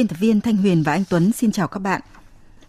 Biên 0.00 0.08
tập 0.08 0.18
viên 0.18 0.40
Thanh 0.40 0.56
Huyền 0.56 0.82
và 0.82 0.92
anh 0.92 1.04
Tuấn 1.10 1.32
xin 1.32 1.52
chào 1.52 1.68
các 1.68 1.80
bạn. 1.80 2.00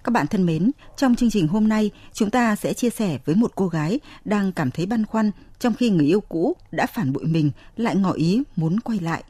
Các 0.03 0.11
bạn 0.11 0.27
thân 0.27 0.45
mến, 0.45 0.71
trong 0.97 1.15
chương 1.15 1.29
trình 1.29 1.47
hôm 1.47 1.67
nay, 1.67 1.91
chúng 2.13 2.29
ta 2.29 2.55
sẽ 2.55 2.73
chia 2.73 2.89
sẻ 2.89 3.17
với 3.25 3.35
một 3.35 3.51
cô 3.55 3.67
gái 3.67 3.99
đang 4.25 4.51
cảm 4.51 4.71
thấy 4.71 4.85
băn 4.85 5.05
khoăn 5.05 5.31
trong 5.59 5.73
khi 5.73 5.89
người 5.89 6.05
yêu 6.05 6.21
cũ 6.21 6.55
đã 6.71 6.85
phản 6.85 7.13
bội 7.13 7.23
mình 7.25 7.51
lại 7.77 7.95
ngỏ 7.95 8.11
ý 8.11 8.43
muốn 8.55 8.79
quay 8.79 8.99
lại. 8.99 9.23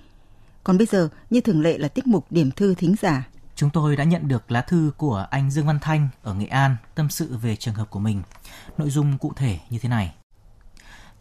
Còn 0.63 0.77
bây 0.77 0.87
giờ, 0.87 1.09
như 1.29 1.41
thường 1.41 1.61
lệ 1.61 1.77
là 1.77 1.87
tiết 1.87 2.07
mục 2.07 2.25
điểm 2.31 2.51
thư 2.51 2.73
thính 2.73 2.95
giả. 3.01 3.27
Chúng 3.55 3.69
tôi 3.69 3.95
đã 3.95 4.03
nhận 4.03 4.27
được 4.27 4.51
lá 4.51 4.61
thư 4.61 4.91
của 4.97 5.27
anh 5.31 5.51
Dương 5.51 5.67
Văn 5.67 5.79
Thanh 5.81 6.09
ở 6.23 6.33
Nghệ 6.33 6.45
An 6.45 6.75
tâm 6.95 7.09
sự 7.09 7.37
về 7.37 7.55
trường 7.55 7.75
hợp 7.75 7.89
của 7.89 7.99
mình. 7.99 8.21
Nội 8.77 8.89
dung 8.89 9.17
cụ 9.17 9.33
thể 9.35 9.59
như 9.69 9.79
thế 9.79 9.89
này. 9.89 10.13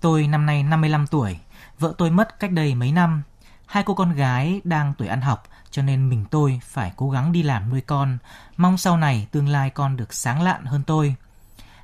Tôi 0.01 0.27
năm 0.27 0.47
nay 0.47 0.63
55 0.63 1.07
tuổi, 1.07 1.39
vợ 1.79 1.95
tôi 1.99 2.11
mất 2.11 2.41
cách 2.41 2.53
đây 2.53 2.75
mấy 2.75 2.93
năm. 2.93 3.23
Hai 3.71 3.83
cô 3.83 3.95
con 3.95 4.13
gái 4.13 4.61
đang 4.65 4.95
tuổi 4.99 5.09
ăn 5.09 5.21
học 5.21 5.43
cho 5.71 5.83
nên 5.83 6.09
mình 6.09 6.25
tôi 6.31 6.61
phải 6.65 6.93
cố 6.97 7.11
gắng 7.11 7.33
đi 7.33 7.43
làm 7.43 7.71
nuôi 7.71 7.81
con, 7.81 8.19
mong 8.57 8.79
sau 8.79 8.97
này 8.97 9.27
tương 9.31 9.49
lai 9.49 9.71
con 9.71 9.97
được 9.97 10.15
sáng 10.15 10.43
lạn 10.43 10.65
hơn 10.65 10.83
tôi. 10.87 11.15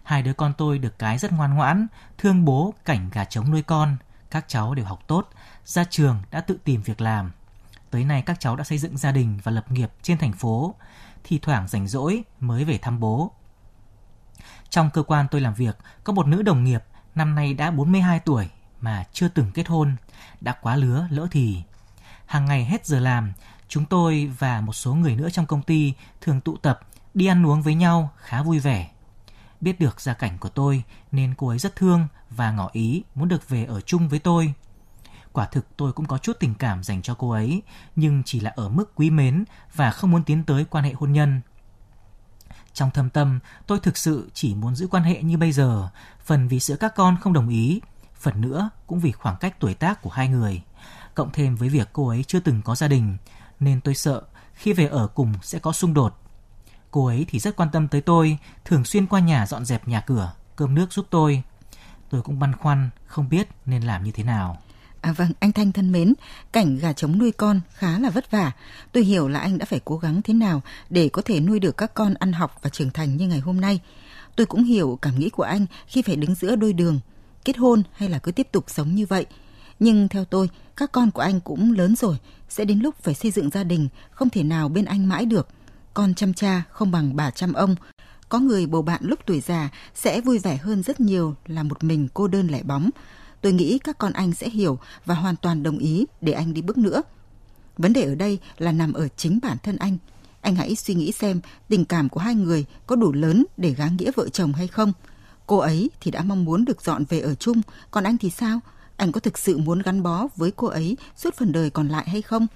Hai 0.03 0.23
đứa 0.23 0.33
con 0.33 0.53
tôi 0.59 0.79
được 0.79 0.99
cái 0.99 1.19
rất 1.19 1.33
ngoan 1.33 1.55
ngoãn, 1.55 1.87
thương 2.19 2.45
bố 2.45 2.75
cảnh 2.85 3.11
gà 3.13 3.25
trống 3.25 3.51
nuôi 3.51 3.63
con, 3.63 3.97
các 4.31 4.45
cháu 4.49 4.75
đều 4.75 4.85
học 4.87 5.01
tốt, 5.07 5.31
ra 5.65 5.85
trường 5.85 6.23
đã 6.31 6.41
tự 6.41 6.59
tìm 6.65 6.83
việc 6.83 7.01
làm. 7.01 7.33
Tới 7.91 8.05
nay 8.05 8.23
các 8.23 8.41
cháu 8.41 8.57
đã 8.57 8.65
xây 8.65 8.79
dựng 8.79 8.97
gia 8.97 9.13
đình 9.13 9.39
và 9.43 9.53
lập 9.53 9.71
nghiệp 9.71 9.91
trên 10.03 10.19
thành 10.19 10.33
phố, 10.33 10.75
thì 11.25 11.39
thoảng 11.39 11.69
rảnh 11.69 11.89
rỗi 11.89 12.25
mới 12.41 12.65
về 12.65 12.79
thăm 12.79 13.01
bố. 13.01 13.31
Trong 14.71 14.91
cơ 14.91 15.03
quan 15.03 15.27
tôi 15.31 15.41
làm 15.41 15.55
việc, 15.55 15.79
có 16.05 16.13
một 16.13 16.27
nữ 16.27 16.43
đồng 16.43 16.65
nghiệp 16.65 16.85
năm 17.15 17.35
nay 17.35 17.55
đã 17.55 17.71
42 17.71 18.21
tuổi 18.21 18.49
mà 18.81 19.05
chưa 19.13 19.29
từng 19.29 19.51
kết 19.55 19.69
hôn, 19.69 19.97
đã 20.41 20.53
quá 20.53 20.77
lứa 20.77 21.07
lỡ 21.11 21.27
thì. 21.31 21.63
Hàng 22.27 22.45
ngày 22.45 22.65
hết 22.65 22.87
giờ 22.87 23.01
làm, 23.01 23.33
Chúng 23.69 23.85
tôi 23.85 24.31
và 24.39 24.61
một 24.61 24.73
số 24.73 24.95
người 24.95 25.17
nữa 25.17 25.31
trong 25.31 25.47
công 25.47 25.63
ty 25.63 25.95
thường 26.21 26.41
tụ 26.41 26.57
tập, 26.57 26.81
đi 27.15 27.27
ăn 27.27 27.47
uống 27.47 27.63
với 27.63 27.75
nhau 27.75 28.11
khá 28.17 28.43
vui 28.43 28.59
vẻ. 28.59 28.91
Biết 29.61 29.81
được 29.81 30.01
gia 30.01 30.15
cảnh 30.15 30.39
của 30.39 30.49
tôi 30.49 30.83
nên 31.13 31.35
cô 31.35 31.49
ấy 31.49 31.59
rất 31.59 31.77
thương 31.77 32.09
và 32.31 32.51
ngỏ 32.53 32.71
ý 32.73 33.03
muốn 33.15 33.29
được 33.29 33.49
về 33.49 33.65
ở 33.65 33.81
chung 33.81 34.09
với 34.09 34.19
tôi. 34.19 34.53
Quả 35.33 35.47
thực 35.47 35.77
tôi 35.77 35.93
cũng 35.93 36.07
có 36.07 36.19
chút 36.19 36.37
tình 36.41 36.55
cảm 36.55 36.83
dành 36.83 37.03
cho 37.03 37.15
cô 37.15 37.31
ấy, 37.31 37.63
nhưng 37.97 38.23
chỉ 38.25 38.41
là 38.41 38.53
ở 38.57 38.69
mức 38.69 38.95
quý 38.95 39.11
mến 39.11 39.45
và 39.75 39.91
không 39.91 40.11
muốn 40.11 40.25
tiến 40.25 40.45
tới 40.45 40.65
quan 40.65 40.85
hệ 40.85 40.93
hôn 40.93 41.13
nhân. 41.13 41.41
Trong 42.73 42.91
thâm 42.91 43.11
tâm, 43.11 43.41
tôi 43.67 43.81
thực 43.81 43.97
sự 43.97 44.31
chỉ 44.35 44.55
muốn 44.55 44.77
giữ 44.77 44.87
quan 44.87 45.03
hệ 45.03 45.23
như 45.23 45.39
bây 45.39 45.53
giờ, 45.53 45.89
phần 46.25 46.49
vì 46.49 46.61
sữa 46.61 46.77
các 46.81 46.95
con 46.97 47.17
không 47.21 47.33
đồng 47.33 47.49
ý, 47.49 47.81
phần 48.15 48.41
nữa 48.41 48.71
cũng 48.87 49.01
vì 49.01 49.13
khoảng 49.13 49.37
cách 49.37 49.61
tuổi 49.61 49.75
tác 49.75 50.03
của 50.03 50.11
hai 50.11 50.29
người. 50.29 50.63
Cộng 51.17 51.31
thêm 51.33 51.57
với 51.57 51.69
việc 51.69 51.89
cô 51.93 52.09
ấy 52.09 52.25
chưa 52.25 52.41
từng 52.41 52.63
có 52.65 52.75
gia 52.75 52.89
đình, 52.89 53.17
nên 53.61 53.81
tôi 53.81 53.95
sợ 53.95 54.23
khi 54.55 54.73
về 54.73 54.87
ở 54.87 55.07
cùng 55.07 55.33
sẽ 55.43 55.59
có 55.59 55.73
xung 55.73 55.95
đột. 55.95 56.21
Cô 56.91 57.07
ấy 57.07 57.27
thì 57.29 57.39
rất 57.39 57.57
quan 57.57 57.69
tâm 57.73 57.89
tới 57.89 58.01
tôi, 58.01 58.39
thường 58.65 58.85
xuyên 58.85 59.07
qua 59.07 59.21
nhà 59.21 59.47
dọn 59.47 59.65
dẹp 59.65 59.89
nhà 59.89 60.01
cửa, 60.01 60.33
cơm 60.57 60.75
nước 60.75 60.93
giúp 60.93 61.07
tôi. 61.11 61.43
Tôi 62.11 62.23
cũng 62.23 62.39
băn 62.39 62.57
khoăn, 62.57 62.91
không 63.07 63.29
biết 63.29 63.49
nên 63.67 63.83
làm 63.83 64.05
như 64.05 64.11
thế 64.11 64.25
nào. 64.25 64.59
À 65.01 65.13
vâng, 65.13 65.33
anh 65.41 65.53
Thanh 65.53 65.73
thân 65.73 65.93
mến, 65.93 66.15
cảnh 66.53 66.79
gà 66.79 66.93
trống 66.93 67.19
nuôi 67.19 67.33
con 67.33 67.61
khá 67.75 67.99
là 67.99 68.11
vất 68.11 68.31
vả. 68.31 68.53
Tôi 68.93 69.05
hiểu 69.05 69.29
là 69.29 69.41
anh 69.41 69.59
đã 69.59 69.67
phải 69.67 69.81
cố 69.85 69.97
gắng 69.97 70.23
thế 70.23 70.35
nào 70.35 70.63
để 70.91 71.09
có 71.09 71.23
thể 71.23 71.41
nuôi 71.41 71.59
được 71.59 71.77
các 71.77 71.95
con 71.95 72.15
ăn 72.15 72.33
học 72.33 72.59
và 72.63 72.71
trưởng 72.71 72.91
thành 72.91 73.17
như 73.17 73.29
ngày 73.29 73.41
hôm 73.41 73.61
nay. 73.61 73.81
Tôi 74.37 74.47
cũng 74.47 74.65
hiểu 74.65 74.99
cảm 75.03 75.19
nghĩ 75.19 75.31
của 75.31 75.43
anh 75.43 75.67
khi 75.87 76.03
phải 76.03 76.17
đứng 76.17 76.35
giữa 76.35 76.57
đôi 76.57 76.73
đường, 76.73 77.01
kết 77.45 77.57
hôn 77.57 77.83
hay 77.93 78.09
là 78.09 78.19
cứ 78.19 78.33
tiếp 78.33 78.49
tục 78.53 78.65
sống 78.69 78.95
như 78.95 79.07
vậy. 79.07 79.27
Nhưng 79.79 80.09
theo 80.09 80.25
tôi, 80.25 80.51
các 80.77 80.93
con 80.93 81.11
của 81.11 81.23
anh 81.23 81.41
cũng 81.41 81.73
lớn 81.73 81.97
rồi, 81.97 82.17
sẽ 82.49 82.65
đến 82.65 82.79
lúc 82.79 82.95
phải 83.03 83.15
xây 83.15 83.31
dựng 83.31 83.51
gia 83.51 83.65
đình, 83.65 83.89
không 84.11 84.31
thể 84.31 84.43
nào 84.43 84.69
bên 84.69 84.85
anh 84.85 85.09
mãi 85.09 85.27
được. 85.27 85.49
Con 85.95 86.15
chăm 86.15 86.35
cha 86.35 86.63
không 86.71 86.91
bằng 86.91 87.17
bà 87.17 87.31
chăm 87.31 87.53
ông. 87.53 87.77
Có 88.29 88.39
người 88.39 88.67
bầu 88.67 88.83
bạn 88.83 89.01
lúc 89.05 89.21
tuổi 89.27 89.41
già 89.41 89.71
sẽ 89.95 90.21
vui 90.21 90.39
vẻ 90.39 90.57
hơn 90.57 90.83
rất 90.83 91.01
nhiều 91.01 91.35
là 91.47 91.63
một 91.63 91.85
mình 91.85 92.09
cô 92.15 92.29
đơn 92.29 92.49
lẻ 92.49 92.63
bóng. 92.63 92.91
Tôi 93.41 93.53
nghĩ 93.53 93.79
các 93.79 93.99
con 93.99 94.13
anh 94.13 94.33
sẽ 94.33 94.49
hiểu 94.49 94.79
và 95.05 95.15
hoàn 95.15 95.37
toàn 95.37 95.63
đồng 95.63 95.79
ý 95.79 96.07
để 96.21 96.33
anh 96.33 96.55
đi 96.55 96.63
bước 96.63 96.79
nữa. 96.79 97.03
Vấn 97.79 97.93
đề 97.93 98.03
ở 98.03 98.15
đây 98.15 98.39
là 98.59 98.73
nằm 98.73 98.93
ở 98.93 99.09
chính 99.17 99.39
bản 99.43 99.57
thân 99.63 99.77
anh. 99.77 99.99
Anh 100.41 100.57
hãy 100.57 100.77
suy 100.77 100.95
nghĩ 100.95 101.13
xem 101.13 101.41
tình 101.69 101.85
cảm 101.85 102.09
của 102.09 102.21
hai 102.21 102.35
người 102.35 102.65
có 102.87 102.97
đủ 102.97 103.13
lớn 103.13 103.45
để 103.57 103.71
gán 103.71 103.97
nghĩa 103.97 104.11
vợ 104.17 104.29
chồng 104.29 104.53
hay 104.53 104.67
không. 104.67 104.93
Cô 105.47 105.59
ấy 105.59 105.91
thì 106.01 106.11
đã 106.11 106.23
mong 106.23 106.45
muốn 106.45 106.65
được 106.65 106.83
dọn 106.83 107.05
về 107.09 107.21
ở 107.21 107.35
chung, 107.35 107.61
còn 107.91 108.05
anh 108.05 108.19
thì 108.19 108.31
sao? 108.31 108.61
Anh 108.97 109.13
có 109.13 109.21
thực 109.21 109.39
sự 109.39 109.59
muốn 109.59 109.83
gắn 109.83 110.03
bó 110.03 110.27
với 110.37 110.51
cô 110.57 110.67
ấy 110.67 110.97
suốt 111.17 111.35
phần 111.35 111.53
đời 111.53 111.71
còn 111.71 111.89
lại 111.89 112.09
hay 112.09 112.23
không? 112.23 112.47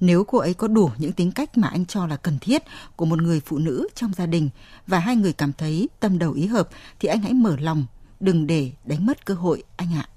Nếu 0.00 0.24
cô 0.24 0.38
ấy 0.38 0.54
có 0.54 0.68
đủ 0.68 0.90
những 0.98 1.12
tính 1.12 1.32
cách 1.32 1.58
mà 1.58 1.68
anh 1.68 1.86
cho 1.86 2.06
là 2.06 2.16
cần 2.16 2.38
thiết 2.38 2.62
của 2.96 3.04
một 3.04 3.22
người 3.22 3.40
phụ 3.40 3.58
nữ 3.58 3.88
trong 3.94 4.12
gia 4.12 4.26
đình 4.26 4.50
và 4.86 4.98
hai 4.98 5.16
người 5.16 5.32
cảm 5.32 5.52
thấy 5.52 5.88
tâm 6.00 6.18
đầu 6.18 6.32
ý 6.32 6.46
hợp 6.46 6.68
thì 7.00 7.08
anh 7.08 7.22
hãy 7.22 7.32
mở 7.32 7.56
lòng, 7.56 7.84
đừng 8.20 8.46
để 8.46 8.72
đánh 8.84 9.06
mất 9.06 9.26
cơ 9.26 9.34
hội 9.34 9.62
anh 9.76 9.94
ạ. 9.94 10.08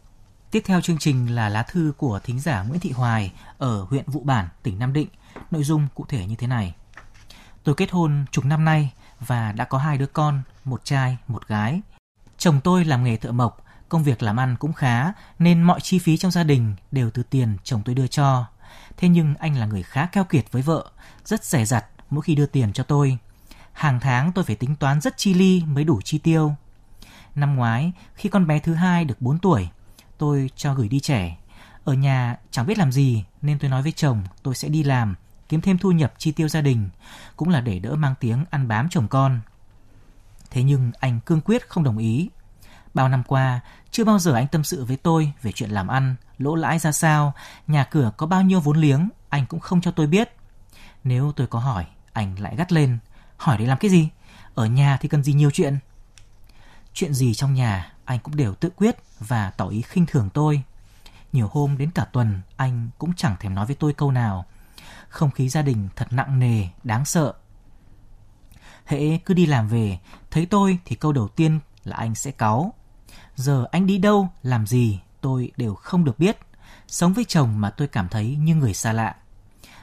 Tiếp 0.52 0.63
theo 0.66 0.81
chương 0.81 0.97
trình 0.97 1.35
là 1.35 1.50
lá 1.50 1.63
thư 1.63 1.94
của 1.97 2.19
thính 2.23 2.40
giả 2.40 2.63
Nguyễn 2.63 2.79
Thị 2.79 2.91
Hoài 2.91 3.34
ở 3.57 3.84
huyện 3.84 4.03
Vụ 4.07 4.22
Bản, 4.23 4.47
tỉnh 4.63 4.79
Nam 4.79 4.94
Định. 4.94 5.07
Nội 5.52 5.63
dung 5.63 5.88
cụ 5.96 6.06
thể 6.09 6.25
như 6.25 6.35
thế 6.35 6.47
này. 6.47 6.75
Tôi 7.63 7.75
kết 7.75 7.91
hôn 7.91 8.25
chục 8.31 8.46
năm 8.46 8.66
nay 8.66 8.94
và 9.19 9.52
đã 9.52 9.66
có 9.66 9.78
hai 9.78 9.97
đứa 9.97 10.06
con, 10.06 10.41
một 10.66 10.85
trai, 10.85 11.18
một 11.28 11.47
gái. 11.47 11.81
Chồng 12.38 12.59
tôi 12.63 12.85
làm 12.85 13.03
nghề 13.03 13.18
thợ 13.18 13.31
mộc, 13.31 13.66
Công 13.93 14.03
việc 14.03 14.23
làm 14.23 14.39
ăn 14.39 14.55
cũng 14.59 14.73
khá 14.73 15.13
nên 15.39 15.63
mọi 15.63 15.81
chi 15.81 15.99
phí 15.99 16.17
trong 16.17 16.31
gia 16.31 16.43
đình 16.43 16.75
đều 16.91 17.09
từ 17.09 17.23
tiền 17.23 17.57
chồng 17.63 17.81
tôi 17.85 17.95
đưa 17.95 18.07
cho. 18.07 18.45
Thế 18.97 19.07
nhưng 19.09 19.35
anh 19.35 19.57
là 19.57 19.65
người 19.65 19.83
khá 19.83 20.05
keo 20.05 20.23
kiệt 20.23 20.51
với 20.51 20.61
vợ, 20.61 20.91
rất 21.25 21.45
rẻ 21.45 21.65
rặt 21.65 21.85
mỗi 22.09 22.21
khi 22.21 22.35
đưa 22.35 22.45
tiền 22.45 22.73
cho 22.73 22.83
tôi. 22.83 23.17
Hàng 23.73 23.99
tháng 23.99 24.31
tôi 24.31 24.45
phải 24.45 24.55
tính 24.55 24.75
toán 24.75 25.01
rất 25.01 25.17
chi 25.17 25.33
ly 25.33 25.63
mới 25.65 25.83
đủ 25.83 26.01
chi 26.01 26.17
tiêu. 26.17 26.55
Năm 27.35 27.55
ngoái, 27.55 27.91
khi 28.15 28.29
con 28.29 28.47
bé 28.47 28.59
thứ 28.59 28.73
hai 28.73 29.05
được 29.05 29.21
4 29.21 29.39
tuổi, 29.39 29.69
tôi 30.17 30.49
cho 30.55 30.73
gửi 30.73 30.87
đi 30.89 30.99
trẻ. 30.99 31.37
Ở 31.83 31.93
nhà 31.93 32.37
chẳng 32.51 32.65
biết 32.65 32.77
làm 32.77 32.91
gì 32.91 33.23
nên 33.41 33.59
tôi 33.59 33.69
nói 33.69 33.81
với 33.81 33.91
chồng 33.91 34.23
tôi 34.43 34.55
sẽ 34.55 34.69
đi 34.69 34.83
làm, 34.83 35.15
kiếm 35.49 35.61
thêm 35.61 35.77
thu 35.77 35.91
nhập 35.91 36.13
chi 36.17 36.31
tiêu 36.31 36.47
gia 36.47 36.61
đình, 36.61 36.89
cũng 37.35 37.49
là 37.49 37.61
để 37.61 37.79
đỡ 37.79 37.95
mang 37.95 38.15
tiếng 38.19 38.45
ăn 38.49 38.67
bám 38.67 38.89
chồng 38.89 39.07
con. 39.07 39.39
Thế 40.51 40.63
nhưng 40.63 40.91
anh 40.99 41.19
cương 41.25 41.41
quyết 41.41 41.69
không 41.69 41.83
đồng 41.83 41.97
ý. 41.97 42.29
Bao 42.93 43.09
năm 43.09 43.23
qua, 43.23 43.59
chưa 43.91 44.03
bao 44.03 44.19
giờ 44.19 44.33
anh 44.33 44.47
tâm 44.47 44.63
sự 44.63 44.85
với 44.85 44.97
tôi 44.97 45.31
về 45.41 45.51
chuyện 45.51 45.69
làm 45.69 45.87
ăn, 45.87 46.15
lỗ 46.37 46.55
lãi 46.55 46.79
ra 46.79 46.91
sao, 46.91 47.33
nhà 47.67 47.83
cửa 47.83 48.11
có 48.17 48.27
bao 48.27 48.41
nhiêu 48.41 48.59
vốn 48.59 48.77
liếng, 48.77 49.09
anh 49.29 49.45
cũng 49.45 49.59
không 49.59 49.81
cho 49.81 49.91
tôi 49.91 50.07
biết. 50.07 50.35
Nếu 51.03 51.31
tôi 51.35 51.47
có 51.47 51.59
hỏi, 51.59 51.85
anh 52.13 52.39
lại 52.39 52.55
gắt 52.55 52.71
lên. 52.71 52.97
Hỏi 53.37 53.57
để 53.57 53.65
làm 53.65 53.77
cái 53.77 53.91
gì? 53.91 54.09
Ở 54.55 54.65
nhà 54.65 54.97
thì 55.01 55.09
cần 55.09 55.23
gì 55.23 55.33
nhiều 55.33 55.51
chuyện? 55.51 55.77
Chuyện 56.93 57.13
gì 57.13 57.33
trong 57.33 57.53
nhà, 57.53 57.93
anh 58.05 58.19
cũng 58.19 58.35
đều 58.35 58.53
tự 58.55 58.69
quyết 58.69 58.95
và 59.19 59.49
tỏ 59.49 59.67
ý 59.67 59.81
khinh 59.81 60.05
thường 60.05 60.29
tôi. 60.33 60.63
Nhiều 61.33 61.49
hôm 61.51 61.77
đến 61.77 61.91
cả 61.91 62.05
tuần, 62.05 62.41
anh 62.57 62.89
cũng 62.97 63.13
chẳng 63.16 63.35
thèm 63.39 63.55
nói 63.55 63.66
với 63.66 63.75
tôi 63.75 63.93
câu 63.93 64.11
nào. 64.11 64.46
Không 65.09 65.31
khí 65.31 65.49
gia 65.49 65.61
đình 65.61 65.89
thật 65.96 66.07
nặng 66.13 66.39
nề, 66.39 66.67
đáng 66.84 67.05
sợ. 67.05 67.34
Hễ 68.85 69.17
cứ 69.17 69.34
đi 69.34 69.46
làm 69.46 69.67
về, 69.67 69.99
thấy 70.31 70.46
tôi 70.46 70.79
thì 70.85 70.96
câu 70.96 71.11
đầu 71.11 71.28
tiên 71.28 71.59
là 71.84 71.97
anh 71.97 72.16
sẽ 72.16 72.31
cáu 72.31 72.73
Giờ 73.35 73.66
anh 73.72 73.88
đi 73.88 73.97
đâu, 73.97 74.30
làm 74.44 74.68
gì, 74.68 75.00
tôi 75.22 75.52
đều 75.58 75.76
không 75.76 76.06
được 76.06 76.20
biết. 76.20 76.38
Sống 76.88 77.14
với 77.14 77.26
chồng 77.26 77.62
mà 77.62 77.70
tôi 77.70 77.88
cảm 77.88 78.08
thấy 78.09 78.35
như 78.40 78.56
người 78.56 78.74
xa 78.74 78.94
lạ. 78.94 79.16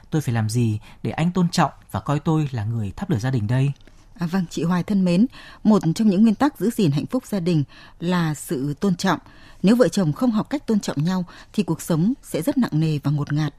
Tôi 0.09 0.21
phải 0.21 0.33
làm 0.33 0.49
gì 0.49 0.79
để 1.03 1.11
anh 1.11 1.31
tôn 1.31 1.49
trọng 1.49 1.71
và 1.91 1.99
coi 1.99 2.19
tôi 2.19 2.49
là 2.51 2.63
người 2.65 2.91
thắp 2.95 3.09
lửa 3.09 3.19
gia 3.19 3.31
đình 3.31 3.47
đây? 3.47 3.71
À, 4.19 4.27
vâng, 4.27 4.45
chị 4.49 4.63
Hoài 4.63 4.83
thân 4.83 5.05
mến, 5.05 5.25
một 5.63 5.81
trong 5.95 6.07
những 6.09 6.21
nguyên 6.21 6.35
tắc 6.35 6.59
giữ 6.59 6.69
gìn 6.69 6.91
hạnh 6.91 7.05
phúc 7.05 7.25
gia 7.25 7.39
đình 7.39 7.63
là 7.99 8.33
sự 8.33 8.73
tôn 8.73 8.95
trọng. 8.95 9.19
Nếu 9.63 9.75
vợ 9.75 9.87
chồng 9.87 10.13
không 10.13 10.31
học 10.31 10.49
cách 10.49 10.67
tôn 10.67 10.79
trọng 10.79 11.03
nhau 11.03 11.25
thì 11.53 11.63
cuộc 11.63 11.81
sống 11.81 12.13
sẽ 12.23 12.41
rất 12.41 12.57
nặng 12.57 12.79
nề 12.79 12.99
và 13.03 13.11
ngột 13.11 13.33
ngạt. 13.33 13.53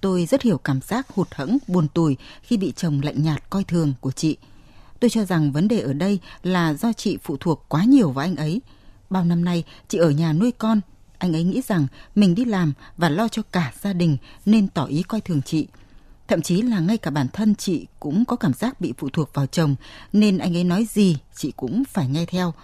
Tôi 0.00 0.26
rất 0.26 0.42
hiểu 0.42 0.58
cảm 0.58 0.80
giác 0.80 1.08
hụt 1.08 1.34
hẫng, 1.34 1.58
buồn 1.68 1.88
tủi 1.88 2.16
khi 2.42 2.56
bị 2.56 2.72
chồng 2.76 3.00
lạnh 3.02 3.22
nhạt 3.22 3.50
coi 3.50 3.64
thường 3.64 3.92
của 4.00 4.10
chị. 4.12 4.36
Tôi 5.00 5.10
cho 5.10 5.24
rằng 5.24 5.52
vấn 5.52 5.68
đề 5.68 5.80
ở 5.80 5.92
đây 5.92 6.18
là 6.42 6.74
do 6.74 6.92
chị 6.92 7.18
phụ 7.22 7.36
thuộc 7.40 7.64
quá 7.68 7.84
nhiều 7.84 8.10
vào 8.10 8.24
anh 8.24 8.36
ấy 8.36 8.60
bao 9.12 9.24
năm 9.24 9.44
nay 9.44 9.64
chị 9.88 9.98
ở 9.98 10.10
nhà 10.10 10.32
nuôi 10.32 10.52
con, 10.52 10.80
anh 11.18 11.32
ấy 11.36 11.44
nghĩ 11.44 11.62
rằng 11.68 11.86
mình 12.14 12.34
đi 12.34 12.44
làm 12.44 12.72
và 12.96 13.08
lo 13.08 13.28
cho 13.28 13.42
cả 13.52 13.72
gia 13.82 13.92
đình 13.92 14.16
nên 14.46 14.68
tỏ 14.68 14.84
ý 14.84 15.02
coi 15.02 15.20
thường 15.20 15.42
chị. 15.42 15.66
Thậm 16.28 16.42
chí 16.42 16.62
là 16.62 16.80
ngay 16.80 16.98
cả 16.98 17.10
bản 17.10 17.26
thân 17.32 17.54
chị 17.54 17.86
cũng 18.00 18.24
có 18.24 18.36
cảm 18.36 18.52
giác 18.52 18.80
bị 18.80 18.92
phụ 18.98 19.08
thuộc 19.12 19.30
vào 19.34 19.46
chồng 19.46 19.74
nên 20.12 20.38
anh 20.38 20.56
ấy 20.56 20.64
nói 20.64 20.86
gì 20.90 21.16
chị 21.34 21.52
cũng 21.56 21.84
phải 21.84 22.08
nghe 22.08 22.26
theo. 22.26 22.54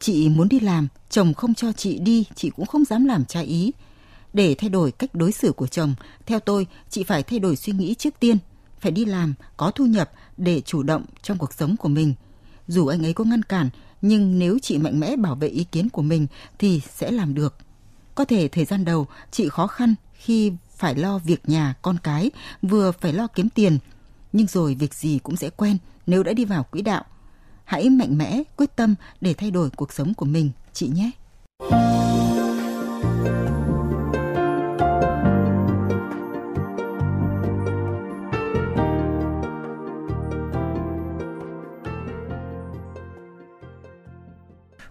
Chị 0.00 0.28
muốn 0.28 0.48
đi 0.48 0.60
làm, 0.60 0.88
chồng 1.10 1.34
không 1.34 1.54
cho 1.54 1.72
chị 1.72 1.98
đi, 1.98 2.24
chị 2.34 2.50
cũng 2.50 2.66
không 2.66 2.84
dám 2.84 3.04
làm 3.04 3.24
trái 3.24 3.44
ý. 3.44 3.72
Để 4.32 4.54
thay 4.58 4.70
đổi 4.70 4.92
cách 4.92 5.14
đối 5.14 5.32
xử 5.32 5.52
của 5.52 5.66
chồng, 5.66 5.94
theo 6.26 6.40
tôi, 6.40 6.66
chị 6.90 7.04
phải 7.04 7.22
thay 7.22 7.38
đổi 7.38 7.56
suy 7.56 7.72
nghĩ 7.72 7.94
trước 7.94 8.14
tiên, 8.20 8.38
phải 8.80 8.92
đi 8.92 9.04
làm, 9.04 9.34
có 9.56 9.70
thu 9.70 9.86
nhập 9.86 10.10
để 10.36 10.60
chủ 10.60 10.82
động 10.82 11.04
trong 11.22 11.38
cuộc 11.38 11.52
sống 11.52 11.76
của 11.76 11.88
mình. 11.88 12.14
Dù 12.68 12.86
anh 12.86 13.06
ấy 13.06 13.12
có 13.12 13.24
ngăn 13.24 13.42
cản, 13.42 13.68
nhưng 14.02 14.38
nếu 14.38 14.58
chị 14.62 14.78
mạnh 14.78 15.00
mẽ 15.00 15.16
bảo 15.16 15.34
vệ 15.34 15.48
ý 15.48 15.64
kiến 15.64 15.88
của 15.88 16.02
mình 16.02 16.26
thì 16.58 16.80
sẽ 16.94 17.10
làm 17.10 17.34
được. 17.34 17.56
Có 18.14 18.24
thể 18.24 18.48
thời 18.48 18.64
gian 18.64 18.84
đầu 18.84 19.06
chị 19.30 19.48
khó 19.48 19.66
khăn 19.66 19.94
khi 20.14 20.52
phải 20.76 20.94
lo 20.94 21.18
việc 21.18 21.48
nhà, 21.48 21.74
con 21.82 21.98
cái, 22.02 22.30
vừa 22.62 22.92
phải 22.92 23.12
lo 23.12 23.26
kiếm 23.26 23.48
tiền. 23.48 23.78
Nhưng 24.32 24.46
rồi 24.46 24.74
việc 24.74 24.94
gì 24.94 25.18
cũng 25.22 25.36
sẽ 25.36 25.50
quen 25.50 25.78
nếu 26.06 26.22
đã 26.22 26.32
đi 26.32 26.44
vào 26.44 26.62
quỹ 26.62 26.82
đạo. 26.82 27.04
Hãy 27.64 27.90
mạnh 27.90 28.18
mẽ, 28.18 28.42
quyết 28.56 28.76
tâm 28.76 28.94
để 29.20 29.34
thay 29.34 29.50
đổi 29.50 29.70
cuộc 29.70 29.92
sống 29.92 30.14
của 30.14 30.26
mình, 30.26 30.50
chị 30.72 30.88
nhé. 30.88 31.10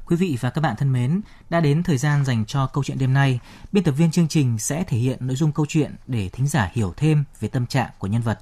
Quý 0.10 0.16
vị 0.16 0.38
và 0.42 0.50
các 0.50 0.62
bạn 0.62 0.76
thân 0.78 0.94
mến, 0.94 1.22
đã 1.50 1.60
đến 1.60 1.84
thời 1.84 1.98
gian 1.98 2.26
dành 2.26 2.46
cho 2.46 2.68
câu 2.68 2.84
chuyện 2.84 2.98
đêm 2.98 3.14
nay. 3.14 3.40
Biên 3.72 3.84
tập 3.84 3.92
viên 3.92 4.12
chương 4.12 4.28
trình 4.28 4.60
sẽ 4.60 4.84
thể 4.84 4.98
hiện 4.98 5.18
nội 5.22 5.36
dung 5.36 5.52
câu 5.52 5.66
chuyện 5.70 5.96
để 6.08 6.30
thính 6.30 6.48
giả 6.48 6.72
hiểu 6.74 6.94
thêm 6.98 7.24
về 7.40 7.48
tâm 7.48 7.66
trạng 7.66 7.90
của 7.98 8.08
nhân 8.08 8.22
vật. 8.22 8.40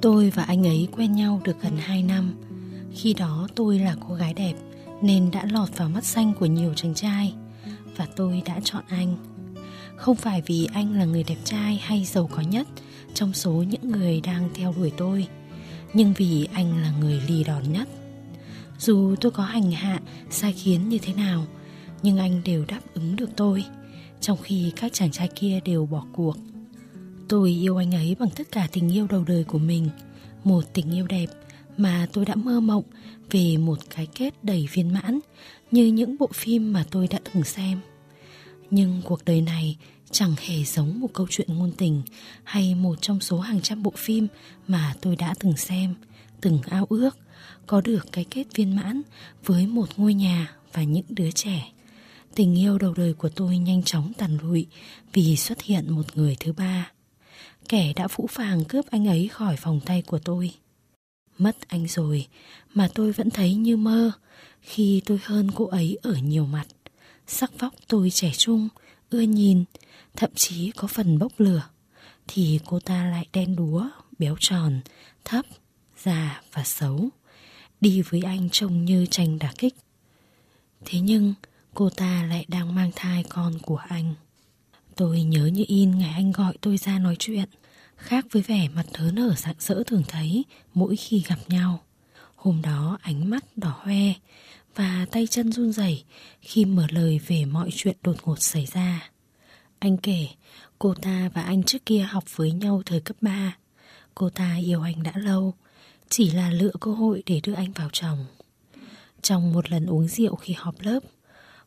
Tôi 0.00 0.30
và 0.30 0.42
anh 0.42 0.66
ấy 0.66 0.88
quen 0.96 1.12
nhau 1.12 1.40
được 1.44 1.62
gần 1.62 1.76
2 1.76 2.02
năm. 2.02 2.34
Khi 2.94 3.14
đó 3.14 3.48
tôi 3.54 3.78
là 3.78 3.96
cô 4.08 4.14
gái 4.14 4.34
đẹp 4.34 4.54
nên 5.02 5.30
đã 5.30 5.44
lọt 5.50 5.76
vào 5.76 5.88
mắt 5.88 6.04
xanh 6.04 6.32
của 6.40 6.46
nhiều 6.46 6.74
chàng 6.74 6.94
trai 6.94 7.34
và 7.96 8.06
tôi 8.16 8.42
đã 8.46 8.60
chọn 8.64 8.82
anh. 8.88 9.16
Không 9.96 10.16
phải 10.16 10.42
vì 10.46 10.68
anh 10.72 10.92
là 10.92 11.04
người 11.04 11.24
đẹp 11.24 11.38
trai 11.44 11.76
hay 11.76 12.04
giàu 12.04 12.30
có 12.36 12.40
nhất 12.42 12.68
trong 13.14 13.34
số 13.34 13.52
những 13.52 13.90
người 13.90 14.20
đang 14.20 14.48
theo 14.54 14.74
đuổi 14.76 14.92
tôi, 14.96 15.28
nhưng 15.94 16.12
vì 16.12 16.48
anh 16.52 16.82
là 16.82 16.90
người 17.00 17.20
lì 17.28 17.44
đòn 17.44 17.72
nhất. 17.72 17.88
Dù 18.78 19.14
tôi 19.20 19.32
có 19.32 19.42
hành 19.42 19.70
hạ, 19.70 20.00
sai 20.30 20.52
khiến 20.52 20.88
như 20.88 20.98
thế 20.98 21.14
nào, 21.14 21.46
nhưng 22.02 22.18
anh 22.18 22.40
đều 22.44 22.64
đáp 22.64 22.80
ứng 22.94 23.16
được 23.16 23.30
tôi, 23.36 23.64
trong 24.20 24.38
khi 24.42 24.72
các 24.76 24.92
chàng 24.92 25.10
trai 25.10 25.28
kia 25.28 25.60
đều 25.64 25.86
bỏ 25.86 26.06
cuộc. 26.12 26.36
Tôi 27.28 27.50
yêu 27.50 27.76
anh 27.76 27.94
ấy 27.94 28.16
bằng 28.18 28.30
tất 28.30 28.52
cả 28.52 28.68
tình 28.72 28.94
yêu 28.94 29.06
đầu 29.06 29.24
đời 29.24 29.44
của 29.44 29.58
mình, 29.58 29.88
một 30.44 30.64
tình 30.72 30.94
yêu 30.94 31.06
đẹp 31.06 31.26
mà 31.76 32.06
tôi 32.12 32.24
đã 32.24 32.34
mơ 32.34 32.60
mộng 32.60 32.84
về 33.30 33.56
một 33.56 33.78
cái 33.90 34.06
kết 34.06 34.44
đầy 34.44 34.68
viên 34.72 34.92
mãn 34.92 35.20
như 35.70 35.86
những 35.86 36.16
bộ 36.18 36.28
phim 36.34 36.72
mà 36.72 36.84
tôi 36.90 37.08
đã 37.08 37.18
từng 37.32 37.44
xem. 37.44 37.80
Nhưng 38.70 39.02
cuộc 39.04 39.24
đời 39.24 39.40
này 39.40 39.76
chẳng 40.10 40.34
hề 40.46 40.64
giống 40.64 41.00
một 41.00 41.08
câu 41.12 41.26
chuyện 41.30 41.48
ngôn 41.54 41.72
tình 41.76 42.02
hay 42.44 42.74
một 42.74 42.98
trong 43.00 43.20
số 43.20 43.40
hàng 43.40 43.60
trăm 43.60 43.82
bộ 43.82 43.92
phim 43.96 44.26
mà 44.68 44.94
tôi 45.00 45.16
đã 45.16 45.34
từng 45.40 45.56
xem, 45.56 45.94
từng 46.40 46.58
ao 46.68 46.86
ước 46.88 47.16
có 47.68 47.80
được 47.80 48.06
cái 48.12 48.24
kết 48.30 48.44
viên 48.54 48.76
mãn 48.76 49.02
với 49.44 49.66
một 49.66 49.88
ngôi 49.96 50.14
nhà 50.14 50.56
và 50.72 50.82
những 50.82 51.04
đứa 51.08 51.30
trẻ. 51.30 51.72
Tình 52.34 52.58
yêu 52.58 52.78
đầu 52.78 52.94
đời 52.94 53.14
của 53.14 53.28
tôi 53.28 53.58
nhanh 53.58 53.82
chóng 53.82 54.12
tàn 54.18 54.38
lụi 54.42 54.66
vì 55.12 55.36
xuất 55.36 55.62
hiện 55.62 55.92
một 55.94 56.16
người 56.16 56.36
thứ 56.40 56.52
ba. 56.52 56.92
Kẻ 57.68 57.92
đã 57.92 58.08
phũ 58.08 58.26
phàng 58.26 58.64
cướp 58.64 58.86
anh 58.90 59.08
ấy 59.08 59.28
khỏi 59.28 59.56
vòng 59.62 59.80
tay 59.86 60.02
của 60.02 60.18
tôi. 60.18 60.50
Mất 61.38 61.56
anh 61.68 61.88
rồi 61.88 62.26
mà 62.74 62.88
tôi 62.94 63.12
vẫn 63.12 63.30
thấy 63.30 63.54
như 63.54 63.76
mơ 63.76 64.10
khi 64.60 65.02
tôi 65.06 65.18
hơn 65.24 65.50
cô 65.54 65.66
ấy 65.66 65.98
ở 66.02 66.14
nhiều 66.14 66.46
mặt. 66.46 66.66
Sắc 67.26 67.58
vóc 67.58 67.74
tôi 67.88 68.10
trẻ 68.10 68.32
trung, 68.36 68.68
ưa 69.10 69.20
nhìn, 69.20 69.64
thậm 70.16 70.30
chí 70.34 70.70
có 70.70 70.88
phần 70.88 71.18
bốc 71.18 71.32
lửa. 71.38 71.62
Thì 72.28 72.60
cô 72.66 72.80
ta 72.80 73.10
lại 73.10 73.26
đen 73.32 73.56
đúa, 73.56 73.88
béo 74.18 74.36
tròn, 74.40 74.80
thấp, 75.24 75.44
già 76.04 76.42
và 76.52 76.64
xấu 76.64 77.10
đi 77.80 78.02
với 78.02 78.22
anh 78.22 78.48
trông 78.50 78.84
như 78.84 79.06
tranh 79.06 79.38
đả 79.38 79.52
kích. 79.58 79.74
Thế 80.84 81.00
nhưng 81.00 81.34
cô 81.74 81.90
ta 81.90 82.26
lại 82.30 82.44
đang 82.48 82.74
mang 82.74 82.90
thai 82.96 83.24
con 83.28 83.58
của 83.58 83.76
anh. 83.76 84.14
Tôi 84.96 85.22
nhớ 85.22 85.46
như 85.46 85.64
in 85.68 85.98
ngày 85.98 86.12
anh 86.14 86.32
gọi 86.32 86.54
tôi 86.60 86.76
ra 86.76 86.98
nói 86.98 87.16
chuyện, 87.18 87.48
khác 87.96 88.26
với 88.32 88.42
vẻ 88.42 88.68
mặt 88.68 88.86
thớ 88.92 89.10
nở 89.14 89.34
rạng 89.36 89.56
rỡ 89.58 89.82
thường 89.86 90.02
thấy 90.08 90.44
mỗi 90.74 90.96
khi 90.96 91.22
gặp 91.28 91.38
nhau. 91.48 91.80
Hôm 92.36 92.62
đó 92.62 92.98
ánh 93.02 93.30
mắt 93.30 93.44
đỏ 93.56 93.80
hoe 93.82 94.12
và 94.74 95.06
tay 95.10 95.26
chân 95.26 95.52
run 95.52 95.72
rẩy 95.72 96.04
khi 96.40 96.64
mở 96.64 96.86
lời 96.90 97.20
về 97.26 97.44
mọi 97.44 97.70
chuyện 97.72 97.96
đột 98.02 98.16
ngột 98.24 98.42
xảy 98.42 98.66
ra. 98.66 99.10
Anh 99.78 99.96
kể, 99.96 100.28
cô 100.78 100.94
ta 100.94 101.30
và 101.34 101.42
anh 101.42 101.62
trước 101.62 101.86
kia 101.86 102.00
học 102.00 102.24
với 102.36 102.52
nhau 102.52 102.82
thời 102.86 103.00
cấp 103.00 103.16
3. 103.20 103.56
Cô 104.14 104.30
ta 104.30 104.56
yêu 104.56 104.82
anh 104.82 105.02
đã 105.02 105.12
lâu, 105.14 105.54
chỉ 106.08 106.30
là 106.30 106.50
lựa 106.50 106.72
cơ 106.80 106.90
hội 106.90 107.22
để 107.26 107.40
đưa 107.44 107.52
anh 107.54 107.72
vào 107.72 107.88
chồng. 107.92 108.26
Trong 109.22 109.52
một 109.52 109.70
lần 109.70 109.86
uống 109.86 110.08
rượu 110.08 110.34
khi 110.36 110.54
họp 110.58 110.74
lớp, 110.80 111.00